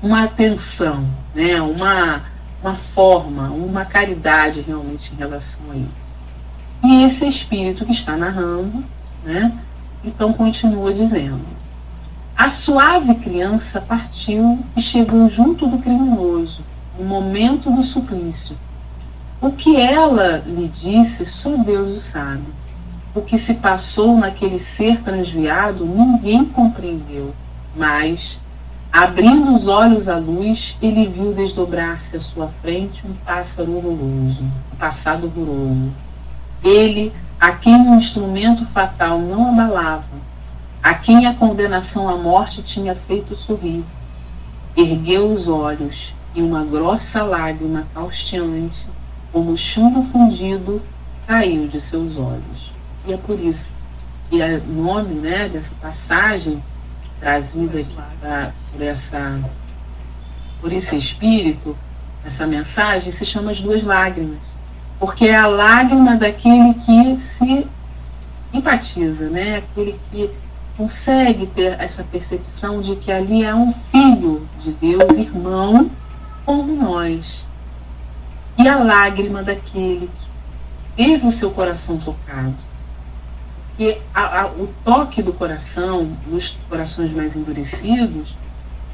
uma 0.03 0.25
atenção, 0.25 1.07
né, 1.33 1.61
uma, 1.61 2.23
uma 2.61 2.75
forma, 2.75 3.49
uma 3.49 3.85
caridade 3.85 4.59
realmente 4.59 5.13
em 5.13 5.15
relação 5.15 5.61
a 5.71 5.77
isso. 5.77 6.05
E 6.83 7.03
esse 7.05 7.25
espírito 7.25 7.85
que 7.85 7.93
está 7.93 8.17
narrando, 8.17 8.83
né, 9.23 9.57
então 10.03 10.33
continua 10.33 10.93
dizendo: 10.93 11.39
a 12.37 12.49
suave 12.49 13.15
criança 13.15 13.79
partiu 13.79 14.59
e 14.75 14.81
chegou 14.81 15.29
junto 15.29 15.67
do 15.67 15.77
criminoso, 15.77 16.61
no 16.99 17.05
momento 17.05 17.71
do 17.71 17.81
suplício. 17.81 18.57
O 19.39 19.51
que 19.51 19.79
ela 19.79 20.43
lhe 20.45 20.67
disse, 20.67 21.25
só 21.25 21.55
Deus 21.55 21.95
o 21.95 21.99
sabe. 21.99 22.43
O 23.13 23.21
que 23.21 23.37
se 23.37 23.53
passou 23.53 24.17
naquele 24.17 24.59
ser 24.59 25.01
transviado, 25.01 25.85
ninguém 25.85 26.43
compreendeu. 26.43 27.33
Mas, 27.73 28.37
abrindo 28.91 29.55
os 29.55 29.65
olhos 29.65 30.09
à 30.09 30.17
luz, 30.17 30.75
ele 30.81 31.07
viu 31.07 31.31
desdobrar-se 31.31 32.17
à 32.17 32.19
sua 32.19 32.49
frente 32.61 33.07
um 33.07 33.13
pássaro 33.13 33.77
horroroso, 33.77 34.43
um 34.73 34.75
passado 34.77 35.27
horroroso. 35.27 35.93
Ele, 36.61 37.13
a 37.39 37.53
quem 37.53 37.75
o 37.75 37.91
um 37.91 37.97
instrumento 37.97 38.65
fatal 38.65 39.19
não 39.19 39.51
abalava, 39.51 40.03
a 40.85 40.93
quem 40.93 41.25
a 41.25 41.33
condenação 41.33 42.07
à 42.07 42.15
morte 42.15 42.61
tinha 42.61 42.93
feito 42.93 43.35
sorrir. 43.35 43.83
Ergueu 44.77 45.33
os 45.33 45.47
olhos 45.47 46.13
e 46.35 46.43
uma 46.43 46.63
grossa 46.63 47.23
lágrima 47.23 47.87
causteante, 47.91 48.87
como 49.31 49.57
chumbo 49.57 50.03
fundido, 50.03 50.79
caiu 51.25 51.67
de 51.67 51.81
seus 51.81 52.15
olhos. 52.17 52.71
E 53.03 53.13
é 53.13 53.17
por 53.17 53.39
isso 53.39 53.73
que 54.29 54.39
o 54.39 54.73
nome 54.73 55.15
né, 55.15 55.49
dessa 55.49 55.73
passagem 55.81 56.63
trazida 57.19 57.79
aqui 57.79 57.97
pra, 58.21 58.51
por, 58.71 58.79
essa, 58.83 59.39
por 60.61 60.71
esse 60.71 60.95
espírito, 60.95 61.75
essa 62.23 62.45
mensagem, 62.45 63.11
se 63.11 63.25
chama 63.25 63.49
as 63.49 63.59
duas 63.59 63.83
lágrimas. 63.83 64.43
Porque 64.99 65.29
é 65.29 65.35
a 65.35 65.47
lágrima 65.47 66.15
daquele 66.15 66.75
que 66.75 67.17
se 67.17 67.67
empatiza, 68.53 69.31
né? 69.31 69.57
aquele 69.57 69.99
que 70.11 70.44
consegue 70.77 71.47
ter 71.47 71.79
essa 71.79 72.03
percepção 72.03 72.81
de 72.81 72.95
que 72.95 73.11
ali 73.11 73.43
é 73.43 73.55
um 73.55 73.71
filho 73.71 74.47
de 74.59 74.71
Deus, 74.73 75.17
irmão, 75.17 75.89
como 76.45 76.75
nós. 76.75 77.45
E 78.57 78.67
a 78.67 78.77
lágrima 78.77 79.43
daquele 79.43 80.07
que 80.07 80.27
teve 80.95 81.27
o 81.27 81.31
seu 81.31 81.51
coração 81.51 81.97
tocado. 81.97 82.55
E 83.77 83.97
a, 84.13 84.41
a, 84.41 84.47
o 84.47 84.69
toque 84.83 85.21
do 85.21 85.33
coração, 85.33 86.05
dos 86.25 86.57
corações 86.69 87.11
mais 87.11 87.35
endurecidos, 87.35 88.35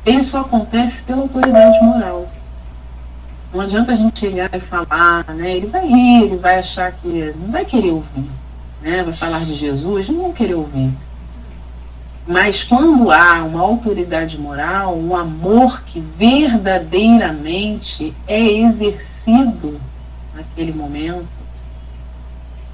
ele 0.05 0.23
só 0.23 0.41
acontece 0.41 1.01
pela 1.03 1.21
autoridade 1.21 1.83
moral. 1.83 2.27
Não 3.53 3.61
adianta 3.61 3.91
a 3.91 3.95
gente 3.95 4.19
chegar 4.19 4.49
e 4.53 4.59
falar, 4.59 5.25
né? 5.35 5.57
Ele 5.57 5.67
vai 5.67 5.85
rir, 5.85 6.23
ele 6.23 6.37
vai 6.37 6.57
achar 6.57 6.91
que 6.93 7.33
não 7.35 7.51
vai 7.51 7.65
querer 7.65 7.91
ouvir, 7.91 8.29
né? 8.81 9.03
Vai 9.03 9.13
falar 9.13 9.45
de 9.45 9.53
Jesus, 9.53 10.09
não 10.09 10.23
vai 10.23 10.31
querer 10.31 10.55
ouvir. 10.55 10.91
Mas 12.27 12.63
quando 12.63 13.09
há 13.11 13.43
uma 13.43 13.61
autoridade 13.61 14.37
moral, 14.37 14.95
um 14.95 15.15
amor 15.15 15.81
que 15.83 15.99
verdadeiramente 15.99 18.13
é 18.27 18.39
exercido 18.39 19.81
naquele 20.35 20.71
momento, 20.71 21.27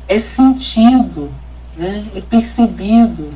é 0.07 0.19
sentido, 0.19 1.31
né? 1.77 2.05
é 2.13 2.19
percebido. 2.21 3.33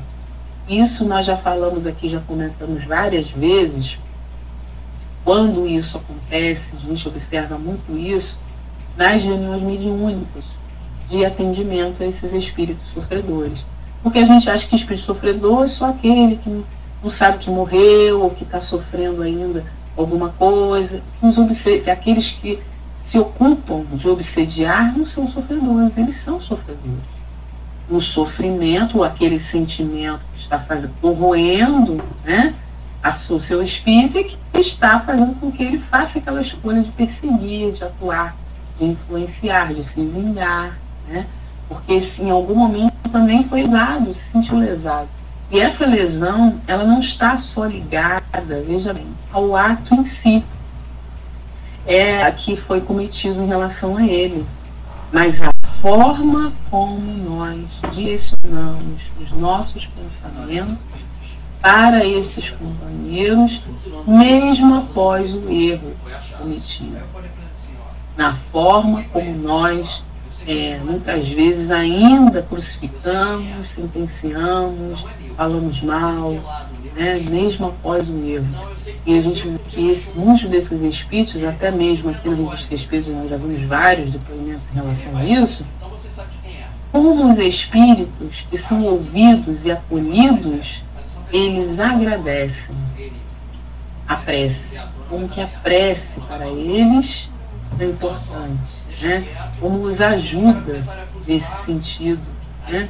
Isso 0.68 1.06
nós 1.06 1.26
já 1.26 1.38
falamos 1.38 1.88
aqui, 1.88 2.10
já 2.10 2.20
comentamos 2.20 2.84
várias 2.84 3.30
vezes. 3.30 3.98
Quando 5.24 5.66
isso 5.68 5.98
acontece, 5.98 6.76
a 6.76 6.80
gente 6.80 7.08
observa 7.08 7.58
muito 7.58 7.98
isso 7.98 8.38
nas 8.98 9.24
reuniões 9.24 9.62
mediúnicas 9.62 10.44
de 11.10 11.24
atendimento 11.26 12.04
a 12.04 12.06
esses 12.06 12.34
espíritos 12.34 12.86
sofredores. 12.94 13.66
Porque 14.04 14.20
a 14.20 14.26
gente 14.26 14.50
acha 14.50 14.68
que 14.68 14.76
espírito 14.76 15.06
sofredor 15.06 15.66
é 15.66 15.68
só 15.68 15.90
aquele 15.90 16.38
que 16.38 16.64
não 17.02 17.10
sabe 17.10 17.40
que 17.40 17.50
morreu 17.50 18.22
ou 18.22 18.30
que 18.32 18.44
está 18.44 18.60
sofrendo 18.60 19.22
ainda 19.22 19.64
alguma 19.96 20.30
coisa. 20.30 21.02
Que, 21.20 21.26
os 21.26 21.38
que 21.62 21.90
aqueles 21.90 22.32
que 22.32 22.60
se 23.02 23.18
ocupam 23.18 23.84
de 23.94 24.08
obsediar 24.08 24.98
não 24.98 25.06
são 25.06 25.28
sofredores, 25.28 25.98
eles 25.98 26.16
são 26.16 26.40
sofredores. 26.40 27.22
O 27.90 28.00
sofrimento, 28.00 29.04
aquele 29.04 29.40
sentimento 29.40 30.22
que 30.34 30.40
está 30.40 30.60
fazendo, 30.60 30.94
corroendo 31.02 32.02
né, 32.24 32.56
a, 33.04 33.10
o 33.10 33.40
seu 33.40 33.62
espírito 33.62 34.18
e 34.18 34.24
que 34.24 34.38
está 34.56 35.00
fazendo 35.00 35.38
com 35.40 35.52
que 35.52 35.64
ele 35.64 35.80
faça 35.80 36.20
aquela 36.20 36.42
escolha 36.42 36.84
de 36.84 36.92
perseguir, 36.92 37.74
de 37.74 37.84
atuar, 37.84 38.36
de 38.80 38.86
influenciar, 38.86 39.74
de 39.74 39.84
se 39.84 40.06
vingar. 40.06 40.78
Né? 41.08 41.26
Porque 41.72 42.02
se 42.02 42.22
em 42.22 42.30
algum 42.30 42.54
momento 42.54 42.92
também 43.14 43.46
foi 43.46 43.64
lesado, 43.64 44.14
se 44.14 44.26
sentiu 44.26 44.58
lesado. 44.58 45.08
E 45.50 45.62
essa 45.62 45.86
lesão, 45.86 46.60
ela 46.68 46.84
não 46.84 47.00
está 47.00 47.38
só 47.38 47.66
ligada, 47.66 48.62
veja 48.68 48.94
bem, 48.94 49.08
ao 49.32 49.56
ato 49.56 49.96
em 49.96 50.04
si, 50.04 50.44
é 51.86 52.24
a 52.24 52.32
que 52.32 52.58
foi 52.58 52.82
cometido 52.82 53.42
em 53.42 53.48
relação 53.48 53.96
a 53.96 54.04
ele, 54.04 54.46
mas 55.14 55.42
a 55.42 55.50
forma 55.82 56.52
como 56.70 57.00
nós 57.00 57.66
direcionamos 57.94 59.02
os 59.18 59.32
nossos 59.32 59.88
pensamentos 59.88 60.78
para 61.62 62.06
esses 62.06 62.50
companheiros, 62.50 63.62
mesmo 64.06 64.76
após 64.76 65.34
o 65.34 65.50
erro 65.50 65.94
cometido. 66.38 66.98
Na 68.18 68.34
forma 68.34 69.04
como 69.06 69.34
nós 69.34 70.04
é, 70.48 70.78
muitas 70.78 71.28
vezes 71.28 71.70
ainda 71.70 72.42
crucificamos, 72.42 73.68
sentenciamos, 73.70 75.06
falamos 75.36 75.82
mal, 75.82 76.32
né, 76.96 77.20
mesmo 77.30 77.68
após 77.68 78.10
o 78.10 78.26
erro. 78.26 78.48
E 79.06 79.18
a 79.18 79.22
gente 79.22 79.48
vê 79.48 79.60
que 79.68 79.90
esse, 79.90 80.10
muitos 80.12 80.50
desses 80.50 80.82
espíritos, 80.82 81.44
até 81.44 81.70
mesmo 81.70 82.10
aqui 82.10 82.28
no 82.28 82.48
Revista 82.48 82.74
Espíritos, 82.74 83.14
nós 83.14 83.30
já 83.30 83.38
vimos 83.38 83.62
vários 83.64 84.12
depoimentos 84.12 84.68
em 84.72 84.76
relação 84.76 85.18
a 85.18 85.26
isso, 85.26 85.66
como 86.92 87.30
os 87.30 87.38
espíritos 87.38 88.46
que 88.50 88.58
são 88.58 88.84
ouvidos 88.84 89.66
e 89.66 89.72
acolhidos, 89.72 90.84
eles 91.32 91.80
agradecem 91.80 92.76
a 94.08 94.16
prece, 94.18 94.78
como 95.08 95.30
que 95.30 95.40
a 95.40 95.48
prece 95.48 96.20
para 96.22 96.48
eles 96.48 97.30
é 97.80 97.86
importante 97.86 98.81
né? 99.02 99.26
como 99.60 99.82
os 99.82 100.00
ajuda 100.00 100.84
nesse 101.28 101.64
sentido, 101.64 102.22
né? 102.68 102.90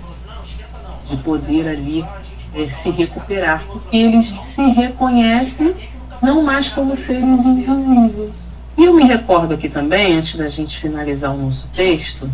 de 1.10 1.17
poder 1.17 1.67
ali 1.67 2.06
é, 2.54 2.69
se 2.69 2.89
recuperar, 2.89 3.63
porque 3.65 3.95
eles 3.97 4.34
se 4.56 4.62
reconhecem 4.62 5.76
não 6.21 6.43
mais 6.43 6.69
como 6.69 6.95
seres 6.95 7.45
invisíveis, 7.45 8.43
E 8.78 8.86
eu 8.86 8.93
me 8.93 9.04
recordo 9.04 9.54
aqui 9.54 9.67
também, 9.67 10.17
antes 10.17 10.36
da 10.36 10.47
gente 10.47 10.78
finalizar 10.78 11.34
o 11.34 11.38
nosso 11.38 11.67
texto, 11.69 12.30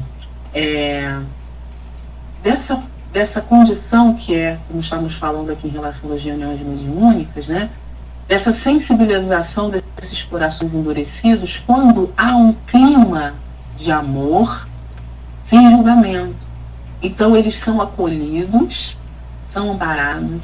é, 0.54 1.20
dessa, 2.44 2.84
dessa 3.14 3.42
condição 3.42 4.14
que 4.14 4.36
é, 4.36 4.60
como 4.68 4.80
estamos 4.80 5.14
falando 5.16 5.52
aqui 5.52 5.68
em 5.68 5.72
relação 5.72 6.12
às 6.12 6.22
reuniões 6.22 6.60
mediúnicas, 6.60 7.48
né? 7.48 7.70
dessa 8.28 8.52
sensibilização 8.52 9.70
desses 9.70 10.22
corações 10.24 10.74
endurecidos 10.74 11.64
quando 11.66 12.14
há 12.18 12.36
um 12.36 12.54
clima 12.68 13.36
de 13.78 13.92
amor 13.92 14.68
sem 15.44 15.70
julgamento. 15.72 16.36
Então 17.02 17.36
eles 17.36 17.56
são 17.56 17.82
acolhidos, 17.82 18.98
são 19.54 19.72
amparados 19.72 20.42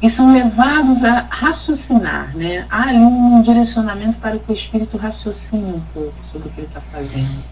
e 0.00 0.08
são 0.08 0.32
levados 0.32 1.04
a 1.04 1.26
raciocinar, 1.30 2.36
né? 2.36 2.66
Há 2.68 2.88
ali 2.88 2.98
um 2.98 3.40
direcionamento 3.42 4.18
para 4.18 4.38
que 4.38 4.50
o 4.50 4.54
espírito 4.54 4.96
raciocine 4.96 5.74
um 5.74 5.82
pouco 5.94 6.14
sobre 6.32 6.48
o 6.48 6.50
que 6.50 6.60
ele 6.60 6.66
está 6.66 6.80
fazendo, 6.80 7.44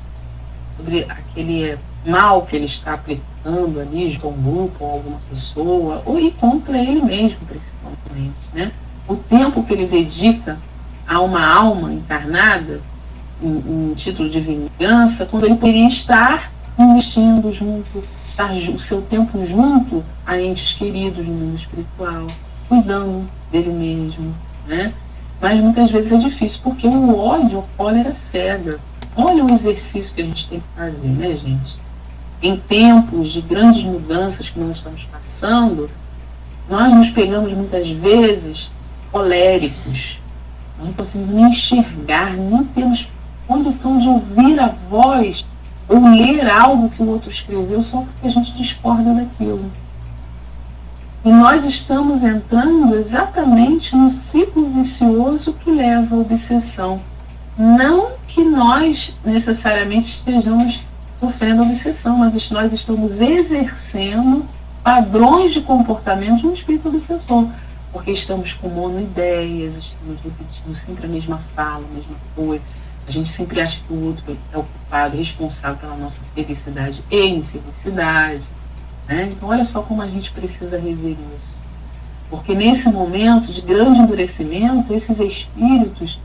sobre 0.77 1.05
aquele 1.09 1.79
mal 2.05 2.43
que 2.43 2.57
ele 2.57 2.65
está 2.65 2.95
aplicando 2.95 3.79
ali 3.79 4.19
a 4.21 4.27
um 4.27 4.33
grupo 4.33 4.85
ou 4.85 4.91
alguma 4.93 5.21
pessoa, 5.29 6.03
ou 6.05 6.19
e 6.19 6.33
contra 6.33 6.77
ele 6.77 7.03
mesmo, 7.03 7.39
principalmente, 7.47 8.35
né? 8.53 8.73
o 9.11 9.17
tempo 9.17 9.65
que 9.65 9.73
ele 9.73 9.87
dedica 9.87 10.59
a 11.07 11.21
uma 11.21 11.45
alma 11.45 11.93
encarnada, 11.93 12.81
em, 13.43 13.91
em 13.91 13.95
título 13.95 14.29
de 14.29 14.41
vingança, 14.41 15.27
quando 15.27 15.47
ele 15.47 15.57
poderia 15.57 15.87
estar 15.87 16.53
investindo 16.79 17.53
junto, 17.53 18.03
estar 18.29 18.53
o 18.53 18.79
seu 18.79 19.03
tempo 19.03 19.45
junto 19.45 20.05
a 20.27 20.41
entes 20.41 20.73
queridos 20.75 21.27
no 21.27 21.33
mundo 21.33 21.57
espiritual, 21.57 22.27
cuidando 22.69 23.29
dele 23.51 23.73
mesmo, 23.73 24.35
né? 24.67 24.93
Mas 25.41 25.59
muitas 25.61 25.91
vezes 25.91 26.13
é 26.13 26.17
difícil, 26.19 26.61
porque 26.63 26.87
o 26.87 27.17
ódio, 27.17 27.61
a 27.61 27.77
cólera 27.77 28.13
cega. 28.13 28.79
Olha 29.17 29.45
o 29.45 29.53
exercício 29.53 30.15
que 30.15 30.21
a 30.21 30.25
gente 30.25 30.49
tem 30.49 30.61
que 30.61 30.67
fazer, 30.77 31.09
né, 31.09 31.37
gente? 31.37 31.79
Em 32.43 32.57
tempos 32.57 33.31
de 33.33 33.41
grandes 33.41 33.83
mudanças 33.83 34.49
que 34.49 34.59
nós 34.61 34.77
estamos 34.77 35.05
passando, 35.05 35.91
nós 36.69 36.93
nos 36.93 37.11
pegamos 37.11 37.53
muitas 37.53 37.91
vezes 37.91 38.71
coléricos. 39.11 40.19
Não 40.79 40.93
conseguimos 40.93 41.35
nem 41.35 41.47
enxergar, 41.47 42.35
nem 42.35 42.65
temos 42.65 43.09
condição 43.51 43.99
de 43.99 44.09
ouvir 44.09 44.61
a 44.61 44.69
voz 44.89 45.45
ou 45.89 45.99
ler 46.09 46.49
algo 46.49 46.89
que 46.89 47.03
o 47.03 47.09
outro 47.09 47.29
escreveu 47.29 47.83
só 47.83 48.03
porque 48.03 48.29
a 48.29 48.31
gente 48.31 48.53
discorda 48.53 49.13
daquilo. 49.13 49.73
E 51.25 51.33
nós 51.33 51.65
estamos 51.65 52.23
entrando 52.23 52.95
exatamente 52.95 53.97
no 53.97 54.09
ciclo 54.09 54.71
vicioso 54.71 55.53
que 55.53 55.69
leva 55.69 56.15
à 56.15 56.19
obsessão. 56.21 57.01
Não 57.59 58.13
que 58.29 58.45
nós 58.45 59.13
necessariamente 59.25 60.11
estejamos 60.11 60.81
sofrendo 61.19 61.65
obsessão, 61.65 62.19
mas 62.19 62.51
nós 62.53 62.73
estamos 62.73 63.21
exercendo 63.21 64.47
padrões 64.85 65.53
de 65.53 65.61
comportamento 65.61 66.39
de 66.39 66.47
um 66.47 66.53
espírito 66.53 66.89
obsessor 66.89 67.49
porque 67.93 68.13
estamos 68.13 68.53
com 68.53 68.69
monoideias, 68.69 69.77
estamos 69.77 70.21
repetindo 70.21 70.75
sempre 70.75 71.07
a 71.07 71.09
mesma 71.09 71.39
fala, 71.57 71.85
a 71.85 71.95
mesma 71.95 72.17
coisa. 72.37 72.63
A 73.11 73.13
gente 73.13 73.33
sempre 73.33 73.61
acha 73.61 73.81
que 73.81 73.93
o 73.93 74.05
outro 74.05 74.39
é 74.53 74.57
o 74.57 74.63
culpado, 74.63 75.17
responsável 75.17 75.77
pela 75.79 75.97
nossa 75.97 76.21
felicidade 76.33 77.03
e 77.11 77.27
infelicidade. 77.27 78.47
Né? 79.09 79.31
Então, 79.33 79.49
olha 79.49 79.65
só 79.65 79.83
como 79.83 80.01
a 80.01 80.07
gente 80.07 80.31
precisa 80.31 80.79
rever 80.79 81.17
isso. 81.37 81.59
Porque 82.31 82.55
nesse 82.55 82.89
momento 82.89 83.53
de 83.53 83.63
grande 83.63 83.99
endurecimento, 83.99 84.95
esses 84.95 85.19
espíritos, 85.19 86.21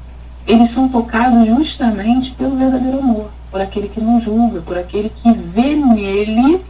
eles 0.45 0.69
são 0.69 0.87
tocados 0.87 1.47
justamente 1.47 2.29
pelo 2.33 2.55
verdadeiro 2.55 2.99
amor, 2.99 3.31
por 3.49 3.59
aquele 3.59 3.89
que 3.89 3.99
não 3.99 4.21
julga, 4.21 4.61
por 4.61 4.77
aquele 4.77 5.09
que 5.09 5.33
vê 5.33 5.75
nele 5.75 6.63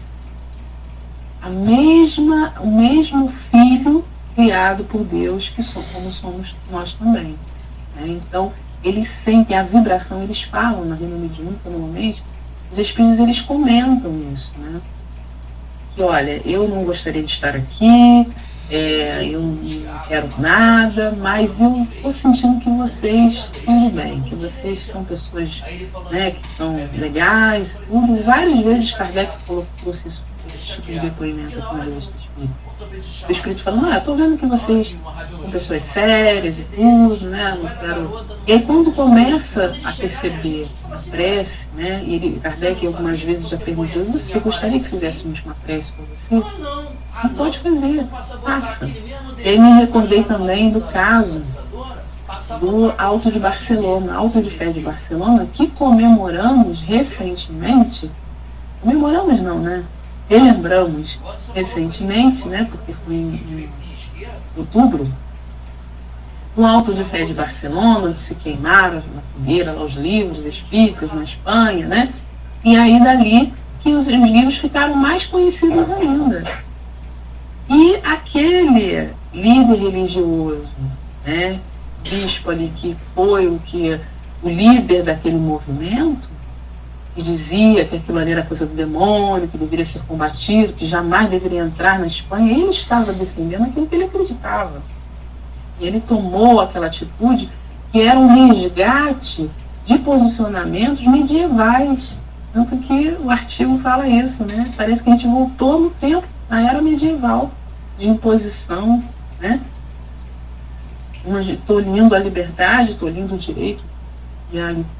a 1.41 1.49
mesma, 1.49 2.53
o 2.61 2.67
mesmo 2.67 3.27
filho 3.27 4.05
criado 4.33 4.85
por 4.85 5.03
Deus, 5.03 5.49
que 5.49 5.61
somos, 5.61 6.15
somos 6.15 6.55
nós 6.71 6.93
também. 6.93 7.35
Né? 7.97 8.07
Então, 8.07 8.53
eles 8.85 9.07
sentem 9.09 9.57
a 9.57 9.63
vibração, 9.63 10.21
eles 10.21 10.43
falam 10.43 10.85
na 10.85 10.95
reunião 10.95 11.19
mediúnica 11.19 11.67
normalmente, 11.69 12.23
os 12.71 12.77
espíritos 12.77 13.19
eles 13.19 13.41
comentam 13.41 14.15
isso, 14.31 14.53
né? 14.59 14.79
Que 15.95 16.01
olha, 16.03 16.41
eu 16.45 16.67
não 16.67 16.83
gostaria 16.83 17.23
de 17.23 17.31
estar 17.31 17.55
aqui, 17.55 18.27
é, 18.69 19.25
eu 19.25 19.41
não 19.41 19.99
quero 20.07 20.29
nada, 20.39 21.15
mas 21.19 21.61
eu 21.61 21.87
estou 21.95 22.11
sentindo 22.11 22.59
que 22.59 22.69
vocês 22.69 23.51
tudo 23.63 23.89
bem, 23.89 24.21
que 24.21 24.35
vocês 24.35 24.81
são 24.81 25.03
pessoas 25.03 25.63
né, 26.11 26.31
que 26.31 26.47
são 26.49 26.75
legais. 26.97 27.79
Várias 28.23 28.59
vezes 28.59 28.91
Kardec 28.91 29.37
colocou 29.45 29.91
esse, 29.91 30.07
esse 30.47 30.59
tipo 30.63 30.91
de 30.91 30.99
depoimento 30.99 31.59
aqui 31.59 31.75
na 31.75 31.97
Espírita 31.97 32.64
o 33.27 33.31
Espírito 33.31 33.63
falando, 33.63 33.87
ah, 33.87 33.97
estou 33.97 34.15
vendo 34.15 34.37
que 34.37 34.45
vocês 34.45 34.95
são 35.29 35.49
pessoas 35.49 35.81
sérias 35.83 36.59
e 36.59 36.63
tudo, 36.63 37.27
né? 37.27 37.57
Não 37.61 37.69
quero... 37.69 38.25
E 38.45 38.51
aí 38.51 38.61
quando 38.61 38.91
começa 38.91 39.73
a 39.83 39.93
perceber 39.93 40.67
a 40.91 40.97
prece, 40.97 41.69
né? 41.75 42.03
E 42.05 42.15
ele, 42.15 42.39
Kardec 42.39 42.85
algumas 42.85 43.21
vezes 43.21 43.47
já 43.47 43.57
perguntou, 43.57 44.03
você 44.03 44.39
gostaria 44.39 44.79
que 44.79 44.89
fizéssemos 44.89 45.41
uma 45.45 45.55
prece 45.55 45.93
com 45.93 46.03
você? 46.03 46.45
Não 47.23 47.33
pode 47.35 47.59
fazer, 47.59 48.05
faça. 48.43 48.85
E 48.85 49.49
aí 49.49 49.57
me 49.57 49.71
recordei 49.79 50.23
também 50.23 50.69
do 50.69 50.81
caso 50.81 51.41
do 52.59 52.93
Alto 52.97 53.31
de 53.31 53.39
Barcelona, 53.39 54.15
Alto 54.15 54.41
de 54.41 54.49
Fé 54.49 54.69
de 54.69 54.81
Barcelona, 54.81 55.47
que 55.51 55.67
comemoramos 55.67 56.81
recentemente, 56.81 58.11
comemoramos 58.81 59.39
não, 59.41 59.59
né? 59.59 59.85
Relembramos 60.29 61.19
recentemente, 61.53 62.47
né, 62.47 62.67
porque 62.69 62.93
foi 62.93 63.15
em, 63.15 63.69
outubro, 64.57 65.11
no 66.55 66.65
Alto 66.65 66.93
de 66.93 67.03
Fé 67.03 67.25
de 67.25 67.33
Barcelona, 67.33 68.07
onde 68.07 68.21
se 68.21 68.33
queimaram 68.35 69.03
na 69.13 69.21
fogueira 69.33 69.73
lá, 69.73 69.83
os 69.83 69.93
livros 69.93 70.45
espíritas 70.45 71.11
na 71.11 71.23
Espanha, 71.23 71.85
né? 71.85 72.13
E 72.63 72.77
aí 72.77 72.97
dali 73.03 73.53
que 73.81 73.93
os, 73.93 74.07
os 74.07 74.13
livros 74.13 74.57
ficaram 74.57 74.95
mais 74.95 75.25
conhecidos 75.25 75.91
ainda. 75.91 76.43
E 77.67 77.95
aquele 77.97 79.13
líder 79.33 79.75
religioso, 79.75 80.69
né, 81.25 81.59
bispo 82.03 82.51
ali 82.51 82.71
que 82.75 82.95
foi 83.13 83.47
o 83.47 83.59
que 83.59 83.99
o 84.41 84.47
líder 84.47 85.03
daquele 85.03 85.37
movimento, 85.37 86.29
que 87.15 87.23
dizia 87.23 87.85
que 87.85 87.95
aquilo 87.95 88.19
ali 88.19 88.33
era 88.33 88.43
coisa 88.43 88.65
do 88.65 88.75
demônio, 88.75 89.47
que 89.47 89.57
deveria 89.57 89.85
ser 89.85 90.01
combatido, 90.01 90.73
que 90.73 90.85
jamais 90.85 91.29
deveria 91.29 91.63
entrar 91.63 91.97
na 91.97 92.07
Espanha, 92.07 92.51
ele 92.51 92.69
estava 92.69 93.13
defendendo 93.13 93.63
aquilo 93.63 93.87
que 93.87 93.95
ele 93.95 94.03
acreditava. 94.03 94.81
E 95.79 95.87
ele 95.87 96.01
tomou 96.01 96.59
aquela 96.59 96.87
atitude 96.87 97.49
que 97.91 98.01
era 98.01 98.19
um 98.19 98.27
resgate 98.27 99.49
de 99.85 99.97
posicionamentos 99.99 101.07
medievais. 101.07 102.19
Tanto 102.53 102.75
que 102.77 103.15
o 103.21 103.31
artigo 103.31 103.79
fala 103.79 104.05
isso, 104.07 104.43
né? 104.43 104.73
Parece 104.75 105.01
que 105.01 105.09
a 105.09 105.13
gente 105.13 105.27
voltou 105.27 105.79
no 105.79 105.91
tempo, 105.91 106.27
na 106.49 106.69
era 106.69 106.81
medieval, 106.81 107.51
de 107.97 108.09
imposição, 108.09 109.01
né? 109.39 109.61
Tolindo 111.65 112.13
a 112.13 112.19
liberdade, 112.19 112.95
tolindo 112.95 113.35
o 113.35 113.37
direito 113.37 113.83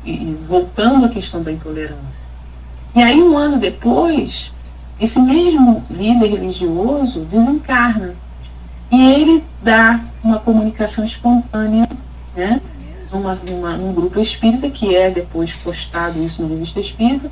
e, 0.04 0.12
e 0.12 0.34
voltando 0.48 1.06
à 1.06 1.10
questão 1.10 1.42
da 1.42 1.52
intolerância. 1.52 2.26
E 2.96 3.02
aí, 3.02 3.22
um 3.22 3.38
ano 3.38 3.58
depois, 3.60 4.52
esse 5.00 5.20
mesmo 5.20 5.84
líder 5.90 6.28
religioso 6.28 7.22
desencarna. 7.26 8.16
E 8.92 9.14
ele 9.14 9.44
dá 9.62 10.00
uma 10.24 10.40
comunicação 10.40 11.04
espontânea, 11.04 11.88
né? 12.36 12.62
Numa, 13.12 13.36
numa, 13.36 13.78
num 13.78 13.94
grupo 13.94 14.20
espírita, 14.20 14.70
que 14.70 14.96
é 14.96 15.10
depois 15.10 15.54
postado 15.54 16.22
isso 16.24 16.42
na 16.42 16.48
revista 16.48 16.80
espírita, 16.80 17.30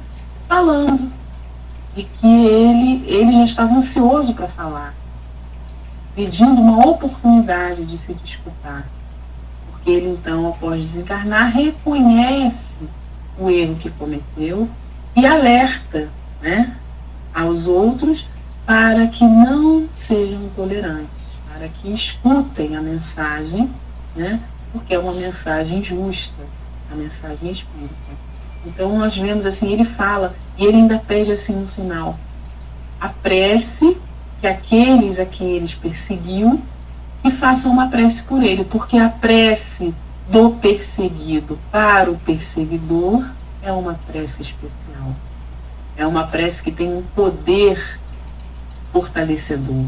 falando 0.47 1.11
de 1.95 2.03
que 2.03 2.27
ele, 2.27 3.03
ele 3.05 3.33
já 3.33 3.43
estava 3.43 3.75
ansioso 3.75 4.33
para 4.33 4.47
falar, 4.47 4.93
pedindo 6.15 6.61
uma 6.61 6.85
oportunidade 6.87 7.85
de 7.85 7.97
se 7.97 8.13
desculpar. 8.13 8.85
Ele 9.85 10.09
então, 10.09 10.47
após 10.47 10.81
desencarnar, 10.81 11.51
reconhece 11.51 12.79
o 13.37 13.49
erro 13.49 13.75
que 13.75 13.89
cometeu 13.89 14.69
e 15.15 15.25
alerta 15.25 16.09
né, 16.41 16.75
aos 17.33 17.67
outros 17.67 18.25
para 18.65 19.07
que 19.07 19.25
não 19.25 19.87
sejam 19.93 20.49
tolerantes, 20.55 21.09
para 21.51 21.67
que 21.67 21.93
escutem 21.93 22.77
a 22.77 22.81
mensagem, 22.81 23.69
né, 24.15 24.39
porque 24.71 24.93
é 24.93 24.99
uma 24.99 25.13
mensagem 25.13 25.83
justa, 25.83 26.43
a 26.91 26.95
mensagem 26.95 27.51
espírita. 27.51 27.93
Então 28.65 28.97
nós 28.97 29.15
vemos 29.15 29.45
assim, 29.45 29.71
ele 29.71 29.83
fala, 29.83 30.33
e 30.57 30.65
ele 30.65 30.77
ainda 30.77 30.97
pede 30.97 31.33
assim 31.33 31.53
no 31.53 31.67
final, 31.67 32.17
a 33.01 33.09
prece 33.09 33.97
que 34.39 34.47
aqueles 34.47 35.19
a 35.19 35.25
quem 35.25 35.51
eles 35.51 35.73
perseguiam 35.73 36.61
que 37.23 37.31
façam 37.31 37.71
uma 37.71 37.87
prece 37.87 38.21
por 38.21 38.43
ele, 38.43 38.65
porque 38.65 38.97
a 38.97 39.07
prece 39.07 39.95
do 40.29 40.51
perseguido 40.51 41.57
para 41.71 42.11
o 42.11 42.17
perseguidor 42.17 43.23
é 43.61 43.71
uma 43.71 43.93
prece 43.93 44.41
especial. 44.41 45.15
É 45.95 46.05
uma 46.05 46.27
prece 46.27 46.61
que 46.61 46.69
tem 46.71 46.93
um 46.93 47.01
poder 47.15 47.97
fortalecedor. 48.91 49.85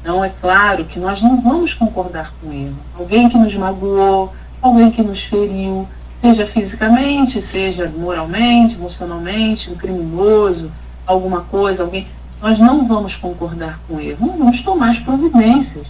Então, 0.00 0.24
é 0.24 0.28
claro 0.28 0.84
que 0.84 1.00
nós 1.00 1.20
não 1.20 1.40
vamos 1.40 1.74
concordar 1.74 2.32
com 2.40 2.52
ele. 2.52 2.76
Alguém 2.96 3.28
que 3.28 3.36
nos 3.36 3.54
magoou, 3.56 4.32
alguém 4.62 4.92
que 4.92 5.02
nos 5.02 5.24
feriu, 5.24 5.88
seja 6.20 6.46
fisicamente, 6.46 7.42
seja 7.42 7.88
moralmente, 7.88 8.76
emocionalmente, 8.76 9.68
um 9.68 9.74
criminoso, 9.74 10.70
alguma 11.04 11.40
coisa, 11.40 11.82
alguém. 11.82 12.06
Nós 12.40 12.60
não 12.60 12.86
vamos 12.86 13.16
concordar 13.16 13.80
com 13.88 13.98
ele. 13.98 14.16
Não 14.20 14.38
vamos 14.38 14.60
tomar 14.60 14.90
as 14.90 15.00
providências. 15.00 15.88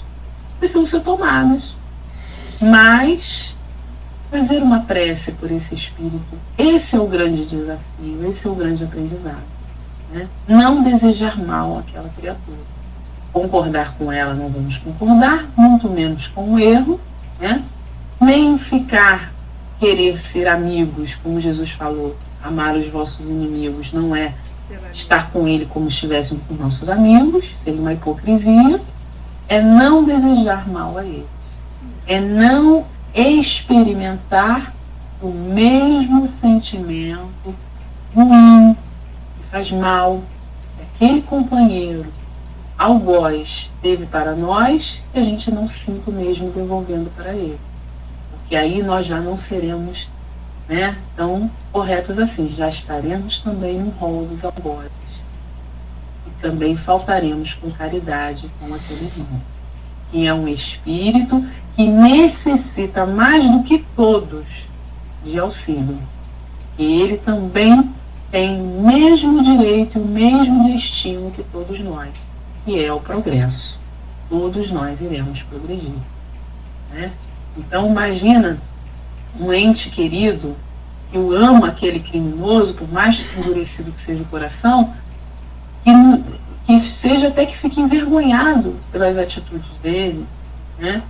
Precisam 0.64 0.86
ser 0.86 1.00
tomadas. 1.00 1.76
Mas 2.58 3.54
fazer 4.30 4.62
uma 4.62 4.80
prece 4.80 5.30
por 5.30 5.52
esse 5.52 5.74
espírito, 5.74 6.38
esse 6.56 6.96
é 6.96 6.98
o 6.98 7.06
grande 7.06 7.44
desafio, 7.44 8.26
esse 8.26 8.46
é 8.46 8.50
o 8.50 8.54
grande 8.54 8.82
aprendizado. 8.82 9.44
Né? 10.10 10.26
Não 10.48 10.82
desejar 10.82 11.36
mal 11.38 11.76
àquela 11.76 12.08
criatura. 12.08 12.56
Concordar 13.30 13.94
com 13.98 14.10
ela, 14.10 14.32
não 14.32 14.48
vamos 14.48 14.78
concordar, 14.78 15.46
muito 15.54 15.86
menos 15.86 16.28
com 16.28 16.54
o 16.54 16.58
erro, 16.58 16.98
né? 17.38 17.62
nem 18.18 18.56
ficar 18.56 19.34
querer 19.78 20.16
ser 20.16 20.48
amigos, 20.48 21.14
como 21.16 21.42
Jesus 21.42 21.72
falou, 21.72 22.16
amar 22.42 22.74
os 22.74 22.86
vossos 22.86 23.26
inimigos 23.26 23.92
não 23.92 24.16
é 24.16 24.32
estar 24.90 25.30
com 25.30 25.46
ele 25.46 25.66
como 25.66 25.88
estivéssemos 25.88 26.42
com 26.46 26.54
nossos 26.54 26.88
amigos, 26.88 27.54
seria 27.62 27.78
uma 27.78 27.92
hipocrisia, 27.92 28.80
é 29.48 29.60
não 29.60 30.04
desejar 30.04 30.68
mal 30.68 30.98
a 30.98 31.04
eles, 31.04 31.26
é 32.06 32.20
não 32.20 32.84
experimentar 33.14 34.74
o 35.22 35.28
mesmo 35.28 36.26
sentimento 36.26 37.54
ruim 38.14 38.74
que 38.74 39.48
faz 39.50 39.70
mal 39.70 40.22
que 40.76 41.04
aquele 41.04 41.22
companheiro 41.22 42.06
algoz 42.76 43.70
teve 43.80 44.06
para 44.06 44.34
nós 44.34 45.02
que 45.12 45.18
a 45.18 45.24
gente 45.24 45.50
não 45.50 45.68
sinta 45.68 46.10
o 46.10 46.12
mesmo 46.12 46.50
devolvendo 46.50 47.10
para 47.16 47.32
ele. 47.32 47.58
Porque 48.30 48.56
aí 48.56 48.82
nós 48.82 49.06
já 49.06 49.20
não 49.20 49.36
seremos 49.36 50.08
né, 50.68 50.96
tão 51.16 51.50
corretos 51.72 52.18
assim, 52.18 52.48
já 52.48 52.68
estaremos 52.68 53.38
também 53.38 53.78
no 53.78 53.90
rol 53.90 54.26
dos 54.26 54.44
algozes. 54.44 55.03
Também 56.44 56.76
faltaremos 56.76 57.54
com 57.54 57.70
caridade 57.70 58.50
com 58.60 58.74
aquele 58.74 59.06
irmão, 59.06 59.40
que 60.10 60.26
é 60.26 60.34
um 60.34 60.46
espírito 60.46 61.42
que 61.74 61.86
necessita 61.86 63.06
mais 63.06 63.50
do 63.50 63.62
que 63.62 63.78
todos 63.96 64.44
de 65.24 65.38
auxílio. 65.38 65.98
E 66.78 67.00
ele 67.00 67.16
também 67.16 67.90
tem 68.30 68.60
o 68.60 68.82
mesmo 68.82 69.42
direito 69.42 69.98
e 69.98 70.02
o 70.02 70.04
mesmo 70.04 70.70
destino 70.70 71.30
que 71.30 71.42
todos 71.44 71.78
nós, 71.80 72.10
que 72.66 72.84
é 72.84 72.92
o 72.92 73.00
progresso. 73.00 73.78
Todos 74.28 74.70
nós 74.70 75.00
iremos 75.00 75.42
progredir. 75.44 75.96
Né? 76.92 77.10
Então 77.56 77.86
imagina 77.86 78.58
um 79.40 79.50
ente 79.50 79.88
querido 79.88 80.54
que 81.10 81.16
o 81.16 81.32
ama 81.32 81.68
aquele 81.68 82.00
criminoso, 82.00 82.74
por 82.74 82.92
mais 82.92 83.18
endurecido 83.34 83.92
que 83.92 84.00
seja 84.00 84.22
o 84.22 84.26
coração, 84.26 84.92
que, 85.84 85.90
que 86.64 86.80
seja 86.80 87.28
até 87.28 87.44
que 87.46 87.56
fique 87.56 87.80
envergonhado 87.80 88.76
pelas 88.90 89.18
atitudes 89.18 89.70
dele, 89.82 90.26
né? 90.78 91.02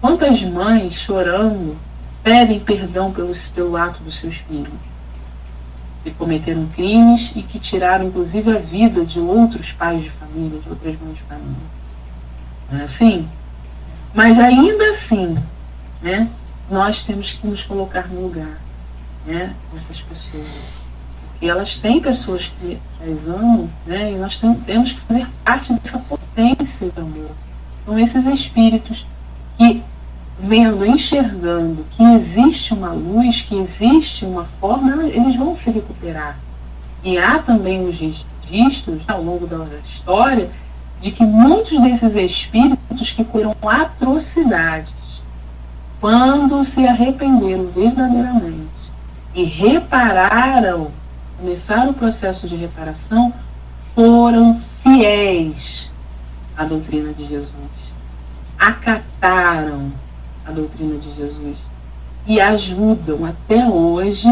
Quantas 0.00 0.42
mães 0.42 0.94
chorando 0.94 1.76
pedem 2.22 2.60
perdão 2.60 3.10
pelo, 3.10 3.32
pelo 3.54 3.76
ato 3.76 4.02
dos 4.02 4.16
seus 4.16 4.36
filhos? 4.36 4.68
Que 6.04 6.10
cometeram 6.12 6.66
crimes 6.68 7.32
e 7.34 7.42
que 7.42 7.58
tiraram 7.58 8.06
inclusive 8.06 8.56
a 8.56 8.58
vida 8.58 9.04
de 9.04 9.18
outros 9.18 9.72
pais 9.72 10.04
de 10.04 10.10
família, 10.10 10.60
de 10.60 10.68
outras 10.68 11.00
mães 11.00 11.16
de 11.16 11.22
família. 11.22 11.78
Não 12.70 12.80
é 12.80 12.84
assim? 12.84 13.28
Mas 14.14 14.38
ainda 14.38 14.90
assim, 14.90 15.36
né, 16.00 16.28
nós 16.70 17.02
temos 17.02 17.32
que 17.32 17.46
nos 17.46 17.62
colocar 17.64 18.08
no 18.08 18.22
lugar 18.22 18.58
né, 19.26 19.54
dessas 19.72 20.00
pessoas. 20.00 20.87
Porque 21.38 21.46
elas 21.48 21.76
têm 21.76 22.00
pessoas 22.00 22.48
que, 22.48 22.76
que 22.76 23.10
as 23.10 23.28
amam, 23.28 23.70
né, 23.86 24.12
e 24.12 24.16
nós 24.16 24.36
tem, 24.36 24.54
temos 24.54 24.92
que 24.92 25.00
fazer 25.02 25.28
parte 25.44 25.72
dessa 25.72 25.98
potência 26.00 26.90
de 26.90 27.00
amor. 27.00 27.30
São 27.86 27.96
esses 27.96 28.26
espíritos 28.26 29.06
que 29.56 29.84
vendo, 30.40 30.84
enxergando 30.84 31.86
que 31.92 32.02
existe 32.02 32.74
uma 32.74 32.90
luz, 32.90 33.42
que 33.42 33.54
existe 33.54 34.24
uma 34.24 34.46
forma, 34.60 35.04
eles 35.04 35.36
vão 35.36 35.54
se 35.54 35.70
recuperar. 35.70 36.36
E 37.04 37.16
há 37.18 37.38
também 37.38 37.86
os 37.86 37.96
registros 37.96 39.02
ao 39.06 39.22
longo 39.22 39.46
da 39.46 39.64
história 39.84 40.50
de 41.00 41.12
que 41.12 41.24
muitos 41.24 41.80
desses 41.80 42.16
espíritos 42.16 43.12
que 43.12 43.22
foram 43.22 43.54
atrocidades, 43.62 45.22
quando 46.00 46.64
se 46.64 46.84
arrependeram 46.84 47.66
verdadeiramente 47.66 48.68
e 49.34 49.44
repararam, 49.44 50.90
começaram 51.38 51.92
o 51.92 51.94
processo 51.94 52.46
de 52.46 52.56
reparação, 52.56 53.32
foram 53.94 54.60
fiéis 54.82 55.90
à 56.56 56.64
doutrina 56.64 57.12
de 57.12 57.26
Jesus 57.26 57.88
acataram 58.58 59.92
a 60.44 60.50
doutrina 60.50 60.98
de 60.98 61.14
Jesus 61.14 61.56
e 62.26 62.40
ajudam 62.40 63.24
até 63.24 63.68
hoje 63.68 64.28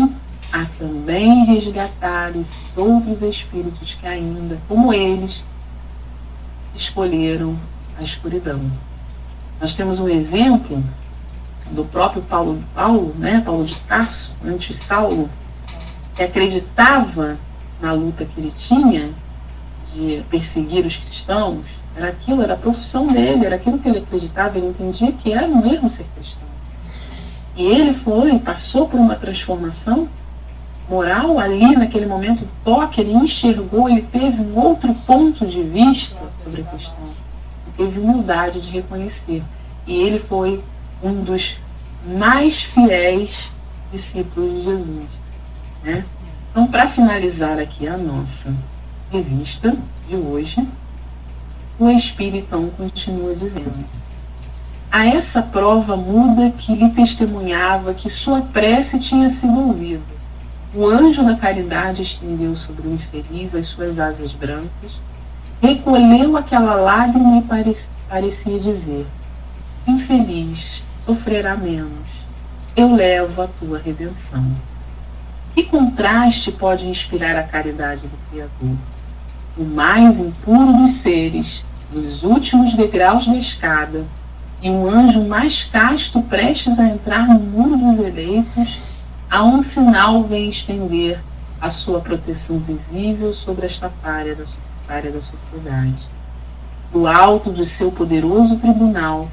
a 0.53 0.64
também 0.79 1.45
resgatar 1.45 2.37
esses 2.37 2.77
outros 2.77 3.23
espíritos 3.23 3.95
que 3.95 4.07
ainda, 4.07 4.59
como 4.69 4.92
eles, 4.92 5.45
escolheram 6.75 7.57
a 7.99 8.03
escuridão. 8.03 8.61
Nós 9.61 9.75
temos 9.75 9.99
um 9.99 10.09
exemplo 10.09 10.83
do 11.71 11.85
próprio 11.85 12.23
Paulo, 12.23 12.62
Paulo, 12.75 13.14
né, 13.19 13.40
Paulo 13.45 13.64
de 13.64 13.77
Tarso, 13.81 14.35
antes 14.45 14.77
Saulo, 14.77 15.31
que 16.16 16.22
acreditava 16.22 17.38
na 17.81 17.92
luta 17.92 18.24
que 18.24 18.40
ele 18.40 18.50
tinha 18.50 19.11
de 19.94 20.24
perseguir 20.31 20.85
os 20.85 20.96
cristãos, 20.96 21.64
era 21.94 22.09
aquilo, 22.09 22.42
era 22.42 22.55
a 22.55 22.59
profissão 22.59 23.07
dele, 23.07 23.44
era 23.46 23.57
aquilo 23.57 23.79
que 23.79 23.88
ele 23.88 23.98
acreditava, 23.98 24.59
ele 24.59 24.68
entendia 24.68 25.12
que 25.12 25.33
era 25.33 25.46
um 25.46 25.64
erro 25.70 25.88
ser 25.88 26.07
cristão. 26.14 26.48
E 27.55 27.64
ele 27.64 27.92
foi, 27.92 28.38
passou 28.38 28.88
por 28.88 28.98
uma 28.98 29.14
transformação 29.14 30.09
moral 30.88 31.38
ali 31.38 31.74
naquele 31.76 32.07
momento, 32.07 32.46
toque, 32.64 33.00
ele 33.00 33.12
enxergou, 33.12 33.88
ele 33.88 34.02
teve 34.02 34.40
um 34.40 34.59
outro 34.59 34.94
ponto 35.07 35.46
de 35.46 35.62
vista 35.62 36.16
sobre 36.42 36.62
a 36.62 36.64
questão. 36.64 37.05
Ele 37.05 37.74
teve 37.76 38.00
humildade 38.00 38.61
de 38.61 38.70
reconhecer. 38.70 39.42
E 39.87 39.94
ele 39.94 40.18
foi 40.18 40.62
um 41.02 41.22
dos 41.22 41.59
mais 42.07 42.62
fiéis 42.62 43.52
discípulos 43.90 44.52
de 44.52 44.64
Jesus. 44.64 45.26
Né? 45.87 46.05
Então, 46.51 46.66
para 46.66 46.88
finalizar 46.88 47.61
aqui 47.61 47.87
a 47.87 47.96
nossa 47.96 48.53
revista 49.09 49.77
de 50.09 50.16
hoje, 50.16 50.66
o 51.79 51.88
Espiritão 51.88 52.68
continua 52.70 53.37
dizendo: 53.37 53.85
A 54.90 55.07
essa 55.07 55.40
prova 55.40 55.96
muda 55.96 56.51
que 56.51 56.75
lhe 56.75 56.90
testemunhava 56.90 57.94
que 57.94 58.11
sua 58.11 58.40
prece 58.40 58.99
tinha 58.99 59.31
sido 59.31 59.57
ouvida. 59.61 60.03
O 60.75 60.87
anjo 60.87 61.25
da 61.25 61.37
caridade 61.37 62.03
estendeu 62.03 62.57
sobre 62.57 62.88
o 62.88 62.94
infeliz 62.94 63.55
as 63.55 63.68
suas 63.68 63.96
asas 63.96 64.33
brancas, 64.33 65.01
recolheu 65.62 66.37
aquela 66.37 66.75
lágrima 66.75 67.38
e 67.38 67.79
parecia 68.09 68.59
dizer: 68.59 69.07
Infeliz, 69.87 70.83
sofrerá 71.05 71.57
menos. 71.57 72.27
Eu 72.75 72.92
levo 72.92 73.40
a 73.40 73.46
tua 73.46 73.79
redenção. 73.79 74.44
Que 75.57 75.64
contraste 75.64 76.53
pode 76.53 76.87
inspirar 76.87 77.37
a 77.37 77.42
caridade 77.42 78.03
do 78.03 78.31
Criador? 78.31 78.77
o 79.57 79.64
mais 79.64 80.21
impuro 80.21 80.73
dos 80.75 80.92
seres, 80.97 81.64
nos 81.90 82.23
últimos 82.23 82.75
degraus 82.75 83.27
da 83.27 83.37
escada, 83.37 84.05
e 84.61 84.71
um 84.71 84.87
anjo 84.87 85.25
mais 85.25 85.64
casto 85.64 86.21
prestes 86.23 86.79
a 86.79 86.87
entrar 86.87 87.27
no 87.27 87.40
muro 87.40 87.77
dos 87.77 88.07
eleitos, 88.07 88.79
a 89.31 89.42
um 89.42 89.62
sinal 89.62 90.23
vem 90.25 90.49
estender 90.49 91.19
a 91.61 91.71
sua 91.71 92.01
proteção 92.01 92.59
visível 92.59 93.33
sobre 93.33 93.64
esta 93.64 93.90
párea 94.03 94.35
da, 94.35 94.45
párea 94.87 95.11
da 95.11 95.23
sociedade. 95.23 96.07
Do 96.92 97.07
alto 97.07 97.51
do 97.51 97.64
seu 97.64 97.90
poderoso 97.90 98.59
tribunal, 98.59 99.29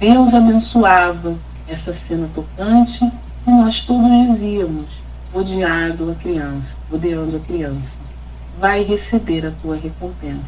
Deus 0.00 0.34
abençoava 0.34 1.36
essa 1.68 1.94
cena 1.94 2.28
tocante 2.34 3.04
e 3.46 3.50
nós 3.50 3.80
todos 3.82 4.10
dizíamos, 4.32 4.88
odiado 5.32 6.10
a 6.10 6.14
criança, 6.14 6.76
odiando 6.90 7.36
a 7.36 7.40
criança 7.40 8.00
vai 8.60 8.82
receber 8.82 9.46
a 9.46 9.52
tua 9.62 9.76
recompensa. 9.76 10.44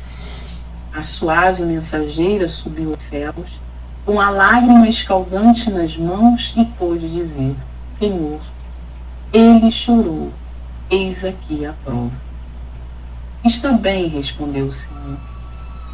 A 0.95 1.03
suave 1.03 1.63
mensageira 1.63 2.47
subiu 2.47 2.91
aos 2.91 3.03
céus, 3.05 3.61
com 4.05 4.21
a 4.21 4.29
lágrima 4.29 4.87
escaldante 4.87 5.71
nas 5.71 5.97
mãos, 5.97 6.53
e 6.57 6.65
pôde 6.65 7.11
dizer: 7.11 7.57
Senhor, 7.99 8.41
ele 9.33 9.71
chorou, 9.71 10.31
eis 10.91 11.25
aqui 11.25 11.65
a 11.65 11.73
prova. 11.85 12.13
Está 13.43 13.73
bem, 13.73 14.09
respondeu 14.09 14.67
o 14.67 14.73
Senhor. 14.73 15.19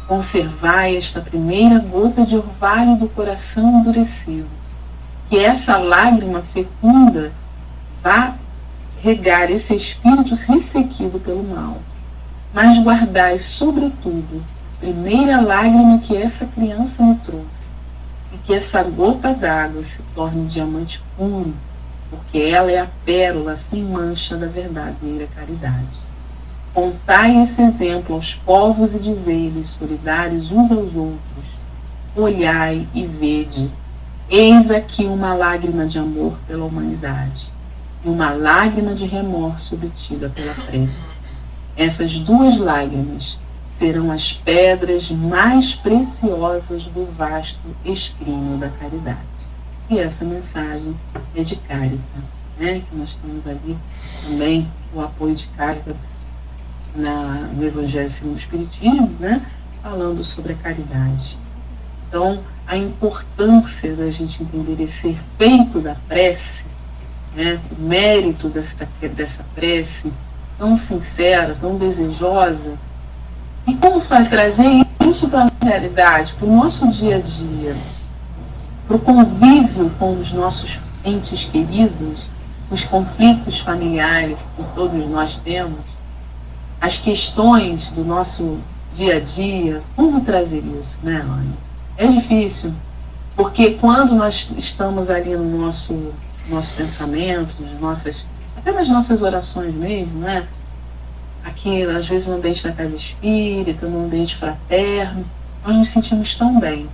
Conservai 0.07 0.97
esta 0.97 1.21
primeira 1.21 1.79
gota 1.79 2.25
de 2.25 2.35
orvalho 2.35 2.97
do 2.97 3.07
coração 3.07 3.79
endurecido, 3.79 4.49
que 5.29 5.39
essa 5.39 5.77
lágrima 5.77 6.41
fecunda 6.41 7.31
vá 8.03 8.35
regar 9.01 9.49
esse 9.49 9.75
espírito 9.75 10.35
ressequido 10.35 11.19
pelo 11.19 11.43
mal. 11.43 11.77
Mas 12.53 12.77
guardai, 12.79 13.39
sobretudo, 13.39 14.43
primeira 14.79 15.39
lágrima 15.39 15.99
que 15.99 16.15
essa 16.15 16.45
criança 16.45 17.01
me 17.01 17.15
trouxe, 17.15 17.45
e 18.33 18.37
que 18.39 18.53
essa 18.53 18.83
gota 18.83 19.33
d'água 19.33 19.83
se 19.83 19.99
torne 20.13 20.41
um 20.41 20.45
diamante 20.45 21.01
puro, 21.15 21.53
porque 22.09 22.39
ela 22.39 22.71
é 22.71 22.79
a 22.79 22.87
pérola 23.05 23.55
sem 23.55 23.83
mancha 23.83 24.35
da 24.35 24.47
verdadeira 24.47 25.27
caridade. 25.35 26.09
Contai 26.73 27.41
esse 27.43 27.61
exemplo 27.61 28.15
aos 28.15 28.33
povos 28.33 28.95
e 28.95 28.99
dizei-lhes, 28.99 29.69
solidários 29.69 30.51
uns 30.51 30.71
aos 30.71 30.95
outros: 30.95 31.45
Olhai 32.15 32.87
e 32.93 33.05
vede, 33.05 33.71
eis 34.29 34.69
aqui 34.69 35.05
uma 35.05 35.33
lágrima 35.33 35.85
de 35.85 35.97
amor 35.97 36.37
pela 36.47 36.65
humanidade 36.65 37.51
uma 38.03 38.31
lágrima 38.31 38.93
de 38.93 39.05
remorso 39.05 39.75
obtida 39.75 40.29
pela 40.29 40.53
prece. 40.53 41.15
Essas 41.75 42.17
duas 42.19 42.57
lágrimas 42.57 43.39
serão 43.75 44.11
as 44.11 44.33
pedras 44.33 45.09
mais 45.09 45.73
preciosas 45.73 46.83
do 46.85 47.05
vasto 47.17 47.59
escrínio 47.85 48.57
da 48.57 48.69
caridade. 48.69 49.19
E 49.89 49.97
essa 49.97 50.23
mensagem 50.25 50.95
é 51.35 51.43
de 51.43 51.55
Cárita, 51.55 52.19
né? 52.59 52.81
que 52.81 52.95
nós 52.95 53.15
temos 53.15 53.47
ali 53.47 53.77
também 54.23 54.67
o 54.93 55.01
apoio 55.01 55.33
de 55.33 55.47
Cárita 55.47 55.95
na, 56.95 57.47
no 57.53 57.65
Evangelho 57.65 58.09
segundo 58.09 58.33
o 58.33 58.37
Espiritismo, 58.37 59.15
né? 59.19 59.45
falando 59.81 60.23
sobre 60.23 60.53
a 60.53 60.55
caridade. 60.55 61.37
Então, 62.07 62.39
a 62.67 62.75
importância 62.75 63.95
da 63.95 64.09
gente 64.09 64.43
entender 64.43 64.83
esse 64.83 65.07
efeito 65.07 65.79
da 65.79 65.95
prece, 66.07 66.65
né? 67.39 67.59
o 67.71 67.81
mérito 67.81 68.49
dessa, 68.49 68.87
dessa 69.15 69.45
prece 69.55 70.11
tão 70.57 70.75
sincera, 70.75 71.55
tão 71.59 71.77
desejosa, 71.77 72.77
e 73.65 73.75
como 73.75 74.01
faz 74.01 74.27
trazer 74.27 74.85
isso 75.07 75.29
para 75.29 75.45
a 75.45 75.65
realidade, 75.65 76.33
para 76.33 76.47
o 76.47 76.53
nosso 76.53 76.87
dia 76.89 77.15
a 77.15 77.19
dia, 77.21 77.77
para 78.85 78.97
o 78.97 78.99
convívio 78.99 79.89
com 79.97 80.19
os 80.19 80.33
nossos 80.33 80.77
entes 81.05 81.45
queridos, 81.45 82.27
os 82.69 82.83
conflitos 82.83 83.59
familiares 83.61 84.45
que 84.55 84.63
todos 84.75 85.07
nós 85.09 85.37
temos, 85.39 85.79
as 86.81 86.97
questões 86.97 87.89
do 87.91 88.03
nosso 88.03 88.59
dia 88.93 89.17
a 89.17 89.19
dia, 89.19 89.81
como 89.95 90.21
trazer 90.21 90.63
isso, 90.79 90.99
né, 91.01 91.21
Ana? 91.21 91.57
É 91.95 92.07
difícil, 92.07 92.73
porque 93.35 93.71
quando 93.75 94.13
nós 94.13 94.49
estamos 94.57 95.09
ali 95.09 95.35
no 95.35 95.57
nosso, 95.57 96.13
nosso 96.47 96.73
pensamento, 96.73 97.55
nas 97.59 97.79
nossas, 97.79 98.25
até 98.55 98.71
nas 98.71 98.89
nossas 98.89 99.21
orações 99.21 99.73
mesmo, 99.73 100.19
né? 100.19 100.47
Aqui, 101.43 101.83
às 101.83 102.07
vezes, 102.07 102.27
no 102.27 102.35
ambiente 102.35 102.63
da 102.63 102.71
casa 102.71 102.95
espírita, 102.95 103.87
no 103.87 104.05
ambiente 104.05 104.35
fraterno, 104.35 105.25
nós 105.65 105.75
nos 105.75 105.89
sentimos 105.89 106.35
tão 106.35 106.59
bem. 106.59 106.89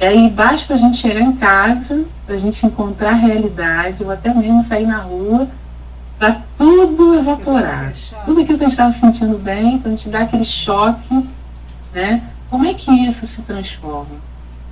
E 0.00 0.04
aí 0.04 0.30
basta 0.30 0.74
a 0.74 0.76
gente 0.76 0.96
chegar 0.96 1.20
em 1.20 1.32
casa, 1.32 2.04
a 2.28 2.36
gente 2.36 2.64
encontrar 2.66 3.10
a 3.10 3.14
realidade, 3.14 4.02
ou 4.02 4.10
até 4.10 4.32
mesmo 4.32 4.62
sair 4.62 4.86
na 4.86 4.98
rua 4.98 5.48
para 6.18 6.40
tudo 6.56 7.14
evaporar. 7.14 7.92
Tudo 8.24 8.40
aquilo 8.40 8.58
que 8.58 8.64
a 8.64 8.68
gente 8.68 8.72
estava 8.72 8.90
sentindo 8.90 9.38
bem, 9.38 9.78
para 9.78 9.90
a 9.90 9.94
gente 9.94 10.08
dar 10.08 10.22
aquele 10.22 10.44
choque, 10.44 11.28
né? 11.92 12.22
Como 12.48 12.66
é 12.66 12.74
que 12.74 12.90
isso 13.06 13.26
se 13.26 13.42
transforma? 13.42 14.16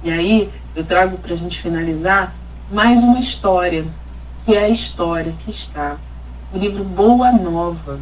E 0.02 0.10
aí 0.10 0.50
eu 0.74 0.84
trago 0.84 1.16
para 1.18 1.34
a 1.34 1.36
gente 1.36 1.60
finalizar 1.60 2.34
mais 2.70 3.02
uma 3.02 3.18
história, 3.18 3.84
que 4.44 4.54
é 4.54 4.64
a 4.64 4.68
história 4.68 5.34
que 5.44 5.50
está 5.50 5.96
no 6.52 6.60
livro 6.60 6.84
Boa 6.84 7.32
Nova, 7.32 7.98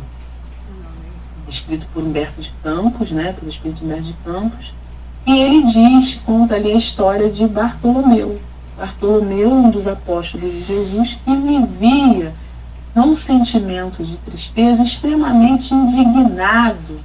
escrito 1.48 1.86
por 1.94 2.02
Humberto 2.02 2.42
de 2.42 2.52
Campos, 2.62 3.10
né? 3.10 3.32
Pelo 3.32 3.48
Espírito 3.48 3.82
Humberto 3.82 4.02
de 4.04 4.12
Campos. 4.24 4.74
E 5.26 5.38
ele 5.38 5.64
diz, 5.64 6.16
conta 6.16 6.54
ali 6.54 6.70
a 6.72 6.76
história 6.76 7.30
de 7.30 7.46
Bartolomeu. 7.48 8.38
Bartolomeu, 8.76 9.50
um 9.50 9.70
dos 9.70 9.88
apóstolos 9.88 10.52
de 10.52 10.62
Jesus, 10.62 11.18
que 11.24 11.34
vivia 11.34 12.34
num 12.94 13.14
sentimento 13.14 14.04
de 14.04 14.18
tristeza 14.18 14.82
extremamente 14.82 15.72
indignado 15.72 17.00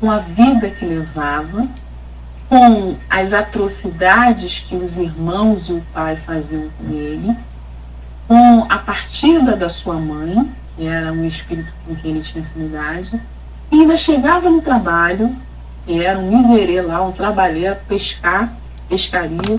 com 0.00 0.10
a 0.10 0.18
vida 0.18 0.70
que 0.70 0.86
levava, 0.86 1.68
com 2.52 2.96
as 3.08 3.32
atrocidades 3.32 4.58
que 4.58 4.76
os 4.76 4.98
irmãos 4.98 5.70
e 5.70 5.72
o 5.72 5.82
pai 5.94 6.16
faziam 6.16 6.68
com 6.76 6.92
ele, 6.92 7.34
com 8.28 8.66
a 8.68 8.76
partida 8.76 9.56
da 9.56 9.70
sua 9.70 9.94
mãe, 9.94 10.52
que 10.76 10.86
era 10.86 11.10
um 11.10 11.24
espírito 11.24 11.72
com 11.86 11.94
quem 11.94 12.10
ele 12.10 12.20
tinha 12.20 12.44
afinidade, 12.44 13.18
e 13.70 13.80
ainda 13.80 13.96
chegava 13.96 14.50
no 14.50 14.60
trabalho, 14.60 15.34
que 15.86 16.04
era 16.04 16.18
um 16.18 16.28
miserê 16.28 16.82
lá, 16.82 17.00
um 17.02 17.12
trabalheiro, 17.12 17.78
pescar, 17.88 18.52
pescaria. 18.86 19.58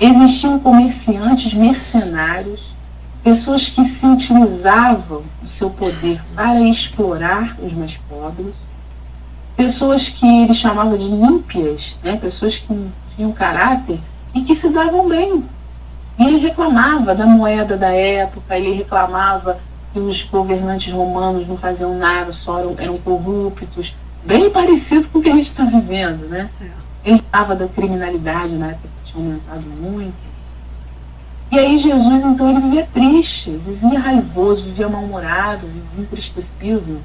Existiam 0.00 0.58
comerciantes 0.60 1.52
mercenários 1.52 2.74
pessoas 3.22 3.68
que 3.68 3.84
se 3.84 4.06
utilizavam 4.06 5.24
do 5.42 5.46
seu 5.46 5.68
poder 5.68 6.22
para 6.34 6.58
explorar 6.62 7.58
os 7.62 7.74
mais 7.74 7.98
pobres, 7.98 8.54
pessoas 9.60 10.08
que 10.08 10.26
ele 10.26 10.54
chamava 10.54 10.96
de 10.96 11.04
ímpias, 11.04 11.94
né? 12.02 12.16
pessoas 12.16 12.56
que 12.56 12.90
tinham 13.14 13.30
caráter 13.30 14.00
e 14.34 14.40
que 14.40 14.54
se 14.54 14.70
davam 14.70 15.06
bem. 15.06 15.44
E 16.18 16.24
ele 16.24 16.38
reclamava 16.38 17.14
da 17.14 17.26
moeda 17.26 17.76
da 17.76 17.92
época, 17.92 18.56
ele 18.56 18.72
reclamava 18.72 19.58
que 19.92 19.98
os 19.98 20.22
governantes 20.22 20.90
romanos 20.90 21.46
não 21.46 21.58
faziam 21.58 21.94
nada, 21.98 22.32
só 22.32 22.60
eram, 22.60 22.74
eram 22.78 22.96
corruptos, 22.98 23.94
bem 24.24 24.48
parecido 24.48 25.08
com 25.08 25.18
o 25.18 25.22
que 25.22 25.28
a 25.28 25.34
gente 25.34 25.50
está 25.50 25.64
vivendo, 25.64 26.26
né? 26.26 26.48
É. 26.60 27.10
Ele 27.10 27.22
falava 27.30 27.54
da 27.54 27.68
criminalidade 27.68 28.56
na 28.56 28.68
época 28.68 28.88
que 29.04 29.12
tinha 29.12 29.22
aumentado 29.22 29.66
muito 29.66 30.30
e 31.52 31.58
aí 31.58 31.78
Jesus, 31.78 32.24
então, 32.24 32.48
ele 32.48 32.60
vivia 32.60 32.88
triste, 32.92 33.50
vivia 33.50 33.98
raivoso, 33.98 34.62
vivia 34.62 34.88
mal-humorado, 34.88 35.66
vivia 35.66 36.04
entristecido. 36.04 37.00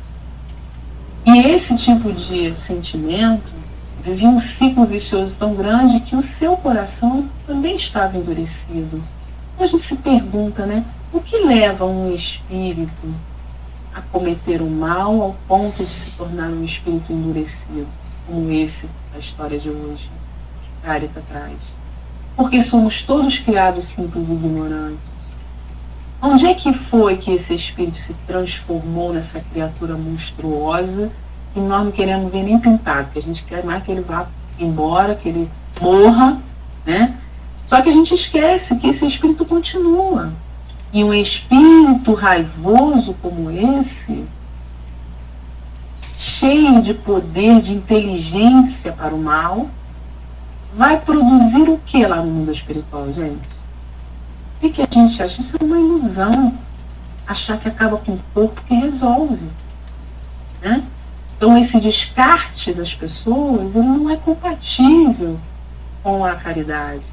E 1.25 1.39
esse 1.39 1.75
tipo 1.75 2.11
de 2.11 2.55
sentimento 2.55 3.51
vivia 4.03 4.29
um 4.29 4.39
ciclo 4.39 4.85
vicioso 4.85 5.35
tão 5.37 5.55
grande 5.55 5.99
que 6.01 6.15
o 6.15 6.21
seu 6.21 6.55
coração 6.55 7.27
também 7.47 7.75
estava 7.75 8.17
endurecido. 8.17 9.03
E 9.59 9.63
a 9.63 9.67
gente 9.67 9.81
se 9.81 9.95
pergunta, 9.95 10.65
né? 10.65 10.85
O 11.11 11.19
que 11.19 11.37
leva 11.37 11.85
um 11.85 12.13
espírito 12.13 13.13
a 13.93 14.01
cometer 14.01 14.61
o 14.61 14.69
mal 14.69 15.21
ao 15.21 15.35
ponto 15.47 15.83
de 15.83 15.91
se 15.91 16.11
tornar 16.11 16.49
um 16.49 16.63
espírito 16.63 17.11
endurecido, 17.11 17.87
como 18.27 18.51
esse 18.51 18.87
da 19.11 19.19
história 19.19 19.57
de 19.57 19.69
hoje, 19.69 20.11
que 20.61 20.85
Carita 20.85 21.23
traz? 21.29 21.57
porque 22.35 22.61
somos 22.61 23.01
todos 23.01 23.39
criados 23.39 23.85
simples 23.85 24.27
e 24.27 24.33
ignorantes. 24.33 25.14
Onde 26.27 26.47
é 26.47 26.55
que 26.55 26.73
foi 26.73 27.17
que 27.17 27.31
esse 27.31 27.53
espírito 27.53 27.97
se 27.97 28.11
transformou 28.25 29.13
nessa 29.13 29.39
criatura 29.39 29.95
monstruosa 29.95 31.11
que 31.53 31.59
nós 31.59 31.83
não 31.85 31.91
queremos 31.91 32.31
ver 32.31 32.41
nem 32.41 32.57
pintado, 32.59 33.11
que 33.11 33.19
a 33.19 33.21
gente 33.21 33.43
quer 33.43 33.63
mais 33.63 33.83
que 33.83 33.91
ele 33.91 34.01
vá 34.01 34.25
embora, 34.59 35.13
que 35.13 35.29
ele 35.29 35.47
morra, 35.79 36.41
né? 36.83 37.15
Só 37.67 37.79
que 37.79 37.89
a 37.89 37.91
gente 37.91 38.15
esquece 38.15 38.75
que 38.75 38.87
esse 38.87 39.05
espírito 39.05 39.45
continua. 39.45 40.33
E 40.91 41.03
um 41.03 41.13
espírito 41.13 42.15
raivoso 42.15 43.13
como 43.21 43.51
esse, 43.51 44.25
cheio 46.17 46.81
de 46.81 46.95
poder, 46.95 47.61
de 47.61 47.75
inteligência 47.75 48.91
para 48.91 49.13
o 49.13 49.21
mal, 49.21 49.69
vai 50.75 50.99
produzir 50.99 51.69
o 51.69 51.79
que 51.85 52.03
lá 52.03 52.23
no 52.23 52.31
mundo 52.31 52.51
espiritual, 52.51 53.13
gente? 53.13 53.47
O 54.61 54.69
que 54.69 54.81
a 54.81 54.87
gente 54.89 55.21
acha? 55.21 55.41
Isso 55.41 55.57
é 55.59 55.63
uma 55.63 55.79
ilusão. 55.79 56.57
Achar 57.27 57.59
que 57.59 57.67
acaba 57.67 57.97
com 57.97 58.13
o 58.13 58.19
corpo 58.33 58.61
que 58.63 58.73
resolve. 58.73 59.49
Né? 60.61 60.83
Então 61.37 61.57
esse 61.57 61.79
descarte 61.79 62.73
das 62.73 62.93
pessoas 62.93 63.75
ele 63.75 63.87
não 63.87 64.09
é 64.09 64.15
compatível 64.15 65.39
com 66.01 66.23
a 66.23 66.35
caridade. 66.35 67.03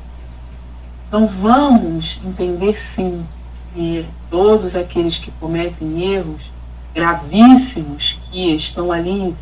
Então 1.09 1.27
vamos 1.27 2.21
entender 2.25 2.79
sim 2.81 3.27
que 3.75 4.07
todos 4.31 4.77
aqueles 4.77 5.19
que 5.19 5.31
cometem 5.33 6.03
erros 6.03 6.51
gravíssimos, 6.95 8.19
que 8.31 8.55
estão 8.55 8.93
ali 8.93 9.35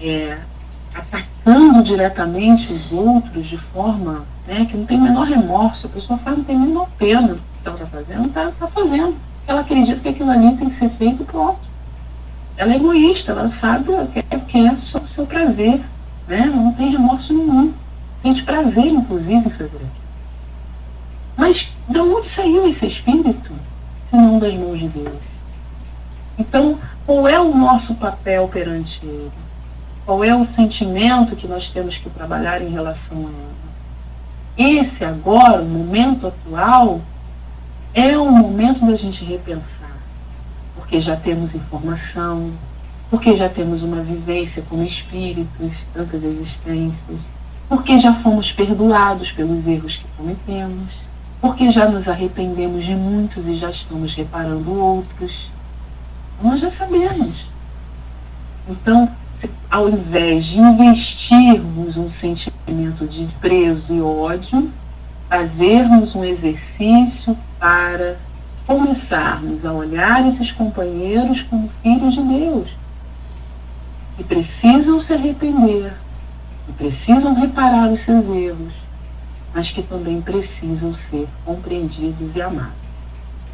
é, 0.00 0.38
atacando 0.94 1.82
diretamente 1.82 2.72
os 2.72 2.92
outros 2.92 3.46
de 3.46 3.58
forma 3.58 4.24
né, 4.46 4.64
que 4.64 4.76
não 4.76 4.84
tem 4.84 4.98
o 4.98 5.02
menor 5.02 5.26
remorso, 5.26 5.86
a 5.86 5.90
pessoa 5.90 6.18
faz, 6.18 6.36
não 6.36 6.44
tem 6.44 6.56
a 6.56 6.60
menor 6.60 6.88
pena 6.98 7.28
do 7.28 7.34
que 7.34 7.66
ela 7.66 7.76
está 7.76 7.86
fazendo, 7.86 8.28
está 8.28 8.50
tá 8.50 8.66
fazendo. 8.66 9.16
Ela 9.46 9.60
acredita 9.60 10.00
que 10.00 10.08
aquilo 10.08 10.30
ali 10.30 10.56
tem 10.56 10.68
que 10.68 10.74
ser 10.74 10.88
feito 10.88 11.24
pronto. 11.24 11.60
Ela 12.56 12.72
é 12.72 12.76
egoísta, 12.76 13.32
ela 13.32 13.48
sabe, 13.48 13.92
ela 13.92 14.06
quer, 14.06 14.22
quer 14.46 14.78
só 14.78 14.98
o 14.98 15.06
seu 15.06 15.26
prazer, 15.26 15.80
né? 16.28 16.46
não 16.46 16.72
tem 16.72 16.90
remorso 16.90 17.32
nenhum. 17.32 17.72
Sente 18.20 18.42
prazer, 18.42 18.86
inclusive, 18.86 19.34
em 19.34 19.50
fazer 19.50 19.64
aquilo. 19.64 20.02
Mas 21.36 21.72
de 21.88 21.98
onde 21.98 22.28
saiu 22.28 22.68
esse 22.68 22.86
espírito, 22.86 23.52
se 24.08 24.16
não 24.16 24.38
das 24.38 24.54
mãos 24.54 24.78
de 24.78 24.88
Deus? 24.88 25.18
Então, 26.38 26.78
qual 27.06 27.26
é 27.26 27.40
o 27.40 27.54
nosso 27.56 27.94
papel 27.94 28.48
perante 28.48 29.00
Ele? 29.04 29.30
Qual 30.04 30.24
é 30.24 30.34
o 30.34 30.42
sentimento 30.42 31.36
que 31.36 31.46
nós 31.46 31.70
temos 31.70 31.96
que 31.96 32.10
trabalhar 32.10 32.60
em 32.60 32.70
relação 32.70 33.18
a 33.18 33.30
Ele? 33.30 34.78
Esse 34.78 35.04
agora, 35.04 35.62
o 35.62 35.68
momento 35.68 36.26
atual, 36.26 37.00
é 37.94 38.16
o 38.18 38.30
momento 38.30 38.84
da 38.84 38.96
gente 38.96 39.24
repensar, 39.24 39.96
porque 40.74 41.00
já 41.00 41.16
temos 41.16 41.54
informação, 41.54 42.52
porque 43.10 43.36
já 43.36 43.48
temos 43.48 43.82
uma 43.82 44.02
vivência 44.02 44.62
como 44.68 44.82
espíritos, 44.82 45.84
tantas 45.94 46.24
existências, 46.24 47.30
porque 47.68 47.98
já 47.98 48.12
fomos 48.12 48.50
perdoados 48.50 49.30
pelos 49.30 49.66
erros 49.66 49.98
que 49.98 50.06
cometemos, 50.16 50.98
porque 51.40 51.70
já 51.70 51.88
nos 51.88 52.08
arrependemos 52.08 52.84
de 52.84 52.94
muitos 52.94 53.46
e 53.46 53.54
já 53.54 53.70
estamos 53.70 54.14
reparando 54.14 54.72
outros. 54.72 55.50
Nós 56.42 56.60
já 56.60 56.70
sabemos. 56.70 57.46
Então, 58.68 59.10
se, 59.42 59.50
ao 59.68 59.88
invés 59.88 60.44
de 60.44 60.60
investirmos 60.60 61.96
um 61.96 62.08
sentimento 62.08 63.06
de 63.08 63.26
preso 63.40 63.92
e 63.92 64.00
ódio, 64.00 64.70
fazermos 65.28 66.14
um 66.14 66.24
exercício 66.24 67.36
para 67.58 68.18
começarmos 68.66 69.66
a 69.66 69.72
olhar 69.72 70.24
esses 70.26 70.52
companheiros 70.52 71.42
como 71.42 71.68
filhos 71.68 72.14
de 72.14 72.22
Deus, 72.22 72.68
que 74.16 74.22
precisam 74.22 75.00
se 75.00 75.12
arrepender, 75.12 75.92
que 76.66 76.72
precisam 76.74 77.34
reparar 77.34 77.90
os 77.90 78.00
seus 78.00 78.24
erros, 78.26 78.72
mas 79.52 79.70
que 79.72 79.82
também 79.82 80.22
precisam 80.22 80.94
ser 80.94 81.28
compreendidos 81.44 82.36
e 82.36 82.40
amados. 82.40 82.82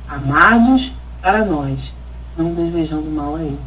Amados 0.07 0.93
para 1.23 1.45
nós, 1.47 1.95
não 2.37 2.53
desejando 2.53 3.11
mal 3.11 3.37
a 3.37 3.43
eles. 3.43 3.59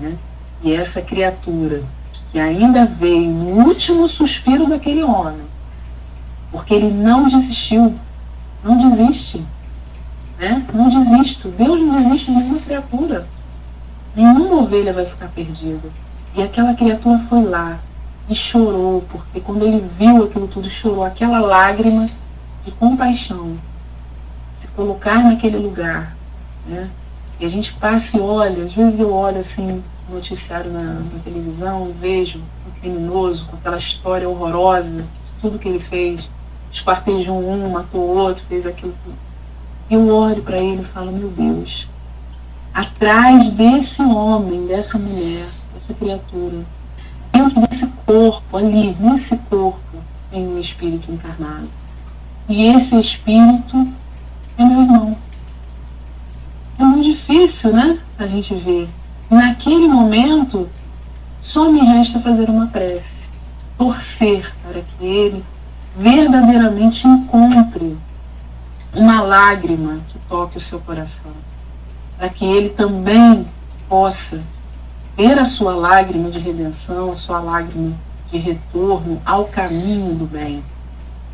Né? 0.00 0.18
E 0.62 0.74
essa 0.74 1.00
criatura 1.00 1.82
que 2.30 2.38
ainda 2.38 2.86
veio 2.86 3.30
no 3.30 3.66
último 3.66 4.08
suspiro 4.08 4.68
daquele 4.68 5.02
homem, 5.02 5.46
porque 6.52 6.74
ele 6.74 6.90
não 6.90 7.28
desistiu, 7.28 7.94
não 8.62 8.90
desiste. 8.90 9.44
Né? 10.38 10.64
Não 10.72 10.88
desisto. 10.88 11.48
Deus 11.48 11.80
não 11.80 12.02
desiste 12.02 12.26
de 12.26 12.38
nenhuma 12.38 12.58
criatura. 12.60 13.26
Nenhuma 14.16 14.62
ovelha 14.62 14.92
vai 14.92 15.04
ficar 15.04 15.28
perdida. 15.28 15.88
E 16.34 16.42
aquela 16.42 16.74
criatura 16.74 17.18
foi 17.28 17.44
lá 17.44 17.78
e 18.28 18.34
chorou, 18.34 19.04
porque 19.10 19.40
quando 19.40 19.66
ele 19.66 19.84
viu 19.98 20.24
aquilo 20.24 20.48
tudo, 20.48 20.70
chorou 20.70 21.04
aquela 21.04 21.40
lágrima 21.40 22.08
de 22.64 22.70
compaixão. 22.72 23.58
Se 24.60 24.66
colocar 24.68 25.22
naquele 25.22 25.58
lugar. 25.58 26.16
Né? 26.66 26.88
E 27.38 27.44
a 27.44 27.48
gente 27.48 27.72
passa 27.74 28.16
e 28.16 28.20
olha, 28.20 28.64
às 28.64 28.72
vezes 28.72 28.98
eu 28.98 29.12
olho 29.12 29.40
assim, 29.40 29.82
noticiário 30.10 30.72
na, 30.72 30.82
na 30.82 31.18
televisão, 31.24 31.92
vejo 31.98 32.38
um 32.38 32.80
criminoso 32.80 33.46
com 33.46 33.56
aquela 33.56 33.76
história 33.76 34.28
horrorosa, 34.28 35.04
tudo 35.40 35.58
que 35.58 35.68
ele 35.68 35.80
fez, 35.80 36.28
esquartejou 36.72 37.38
um, 37.38 37.70
matou 37.70 38.00
outro, 38.00 38.44
fez 38.48 38.66
aquilo 38.66 38.94
tudo. 39.04 39.16
Eu 39.90 40.08
olho 40.08 40.42
para 40.42 40.58
ele 40.58 40.82
e 40.82 40.84
falo, 40.84 41.12
meu 41.12 41.28
Deus, 41.28 41.88
atrás 42.72 43.50
desse 43.50 44.02
homem, 44.02 44.66
dessa 44.66 44.98
mulher, 44.98 45.48
dessa 45.74 45.94
criatura, 45.94 46.64
dentro 47.32 47.60
desse 47.66 47.86
corpo, 48.06 48.56
ali, 48.56 48.96
nesse 49.00 49.36
corpo, 49.36 49.98
tem 50.30 50.46
um 50.46 50.58
espírito 50.60 51.10
encarnado. 51.10 51.68
E 52.48 52.66
esse 52.66 52.98
espírito 52.98 53.88
é 54.58 54.64
meu 54.64 54.82
irmão 54.82 55.16
é 56.80 56.84
muito 56.84 57.04
difícil, 57.04 57.72
né? 57.72 57.98
A 58.18 58.26
gente 58.26 58.54
ver. 58.54 58.88
Naquele 59.30 59.86
momento, 59.86 60.68
só 61.40 61.70
me 61.70 61.78
resta 61.78 62.18
fazer 62.18 62.50
uma 62.50 62.66
prece, 62.66 63.28
torcer 63.78 64.52
para 64.64 64.82
que 64.82 65.04
ele 65.04 65.44
verdadeiramente 65.96 67.06
encontre 67.06 67.96
uma 68.92 69.20
lágrima 69.20 70.00
que 70.08 70.18
toque 70.28 70.58
o 70.58 70.60
seu 70.60 70.80
coração, 70.80 71.30
para 72.18 72.28
que 72.28 72.44
ele 72.44 72.70
também 72.70 73.46
possa 73.88 74.42
ter 75.16 75.38
a 75.38 75.44
sua 75.44 75.76
lágrima 75.76 76.28
de 76.28 76.40
redenção, 76.40 77.12
a 77.12 77.14
sua 77.14 77.38
lágrima 77.38 77.92
de 78.32 78.38
retorno 78.38 79.22
ao 79.24 79.44
caminho 79.44 80.12
do 80.12 80.26
bem. 80.26 80.64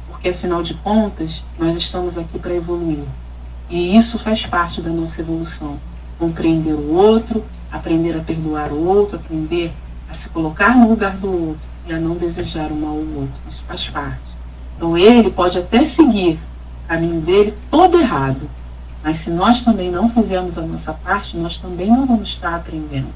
Porque 0.08 0.28
afinal 0.28 0.62
de 0.62 0.74
contas, 0.74 1.42
nós 1.58 1.74
estamos 1.74 2.18
aqui 2.18 2.38
para 2.38 2.54
evoluir. 2.54 3.04
E 3.70 3.96
isso 3.96 4.18
faz 4.18 4.44
parte 4.44 4.82
da 4.82 4.90
nossa 4.90 5.20
evolução. 5.20 5.78
Compreender 6.18 6.74
o 6.74 6.94
outro, 6.94 7.44
aprender 7.70 8.16
a 8.16 8.20
perdoar 8.22 8.72
o 8.72 8.86
outro, 8.86 9.16
aprender 9.16 9.72
a 10.10 10.14
se 10.14 10.28
colocar 10.28 10.76
no 10.76 10.88
lugar 10.88 11.16
do 11.16 11.48
outro 11.48 11.68
e 11.86 11.92
a 11.92 11.98
não 11.98 12.16
desejar 12.16 12.70
o 12.70 12.76
mal 12.76 12.90
ao 12.90 13.20
outro. 13.20 13.40
Isso 13.50 13.62
faz 13.64 13.88
parte. 13.88 14.36
Então 14.76 14.96
ele 14.96 15.30
pode 15.30 15.58
até 15.58 15.84
seguir 15.84 16.38
o 16.84 16.88
caminho 16.88 17.20
dele 17.20 17.54
todo 17.70 17.98
errado, 17.98 18.48
mas 19.02 19.18
se 19.18 19.30
nós 19.30 19.62
também 19.62 19.90
não 19.90 20.08
fizermos 20.08 20.58
a 20.58 20.62
nossa 20.62 20.92
parte, 20.92 21.36
nós 21.36 21.58
também 21.58 21.88
não 21.88 22.06
vamos 22.06 22.28
estar 22.28 22.54
aprendendo. 22.54 23.12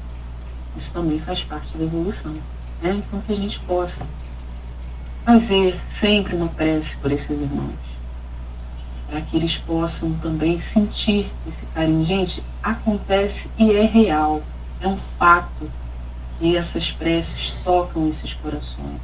Isso 0.75 0.91
também 0.91 1.19
faz 1.19 1.43
parte 1.43 1.77
da 1.77 1.83
evolução. 1.83 2.33
Né? 2.81 2.93
Então 2.93 3.21
que 3.21 3.33
a 3.33 3.35
gente 3.35 3.59
possa 3.61 4.05
fazer 5.25 5.79
sempre 5.99 6.35
uma 6.35 6.47
prece 6.47 6.97
por 6.97 7.11
esses 7.11 7.29
irmãos 7.29 7.90
para 9.11 9.19
que 9.19 9.35
eles 9.35 9.57
possam 9.57 10.13
também 10.13 10.57
sentir 10.57 11.29
esse 11.45 11.65
carinho. 11.75 12.05
Gente, 12.05 12.41
acontece 12.63 13.49
e 13.57 13.73
é 13.73 13.85
real, 13.85 14.41
é 14.79 14.87
um 14.87 14.95
fato 14.95 15.69
que 16.39 16.55
essas 16.55 16.91
preces 16.91 17.51
tocam 17.61 18.07
esses 18.07 18.33
corações, 18.35 19.01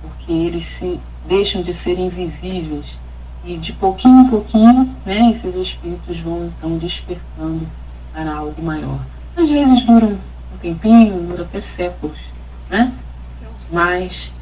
porque 0.00 0.30
eles 0.32 0.64
se 0.64 1.00
deixam 1.26 1.60
de 1.60 1.74
ser 1.74 1.98
invisíveis 1.98 2.96
e 3.44 3.56
de 3.56 3.72
pouquinho 3.72 4.26
em 4.26 4.28
pouquinho, 4.28 4.96
né, 5.04 5.32
esses 5.32 5.56
espíritos 5.56 6.16
vão 6.20 6.46
então 6.46 6.78
despertando 6.78 7.66
para 8.14 8.32
algo 8.32 8.62
maior. 8.62 9.00
Às 9.36 9.48
vezes 9.48 9.82
dura 9.84 10.06
um 10.06 10.58
tempinho, 10.60 11.20
dura 11.26 11.42
até 11.42 11.60
séculos, 11.60 12.18
né? 12.70 12.92
Mas 13.72 14.32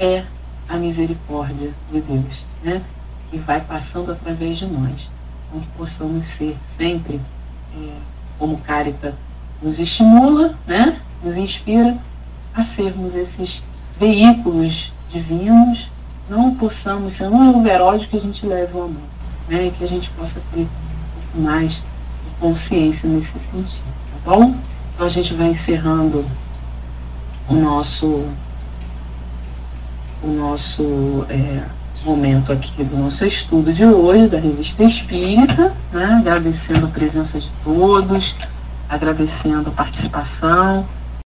é 0.00 0.24
a 0.68 0.76
misericórdia 0.76 1.72
de 1.92 2.00
Deus, 2.00 2.44
né? 2.64 2.82
Que 3.30 3.38
vai 3.38 3.60
passando 3.60 4.12
através 4.12 4.58
de 4.58 4.66
nós. 4.66 5.08
Então, 5.48 5.60
que 5.60 5.68
possamos 5.76 6.24
ser 6.24 6.56
sempre, 6.76 7.20
é, 7.76 7.92
como 8.38 8.58
Carita 8.58 9.14
nos 9.62 9.78
estimula, 9.78 10.54
né, 10.66 11.00
nos 11.22 11.36
inspira 11.36 11.96
a 12.54 12.62
sermos 12.62 13.14
esses 13.14 13.62
veículos 13.98 14.92
divinos, 15.10 15.90
não 16.28 16.54
possamos 16.54 17.14
ser 17.14 17.28
um 17.28 17.52
jogo 17.52 17.66
erótico 17.66 18.10
que 18.10 18.16
a 18.16 18.20
gente 18.20 18.46
leve 18.46 18.76
o 18.76 18.82
amor, 18.82 19.02
né, 19.48 19.66
e 19.66 19.70
que 19.70 19.84
a 19.84 19.88
gente 19.88 20.10
possa 20.10 20.40
ter 20.52 20.60
um 20.60 20.66
pouco 20.66 21.38
mais 21.38 21.74
de 21.74 22.34
consciência 22.38 23.08
nesse 23.08 23.32
sentido, 23.50 23.82
tá 24.24 24.30
bom? 24.30 24.54
Então 24.94 25.06
a 25.06 25.10
gente 25.10 25.34
vai 25.34 25.48
encerrando 25.48 26.24
o 27.48 27.54
nosso 27.54 28.26
o 30.22 30.26
nosso 30.26 31.24
é, 31.28 31.62
momento 32.04 32.52
aqui 32.52 32.84
do 32.84 32.96
nosso 32.96 33.24
estudo 33.24 33.72
de 33.72 33.84
hoje, 33.84 34.28
da 34.28 34.38
Revista 34.38 34.84
Espírita, 34.84 35.74
né? 35.92 36.04
agradecendo 36.20 36.86
a 36.86 36.90
presença 36.90 37.38
de 37.40 37.50
todos, 37.64 38.36
agradecendo 38.88 39.70
a 39.70 39.72
participação 39.72 40.86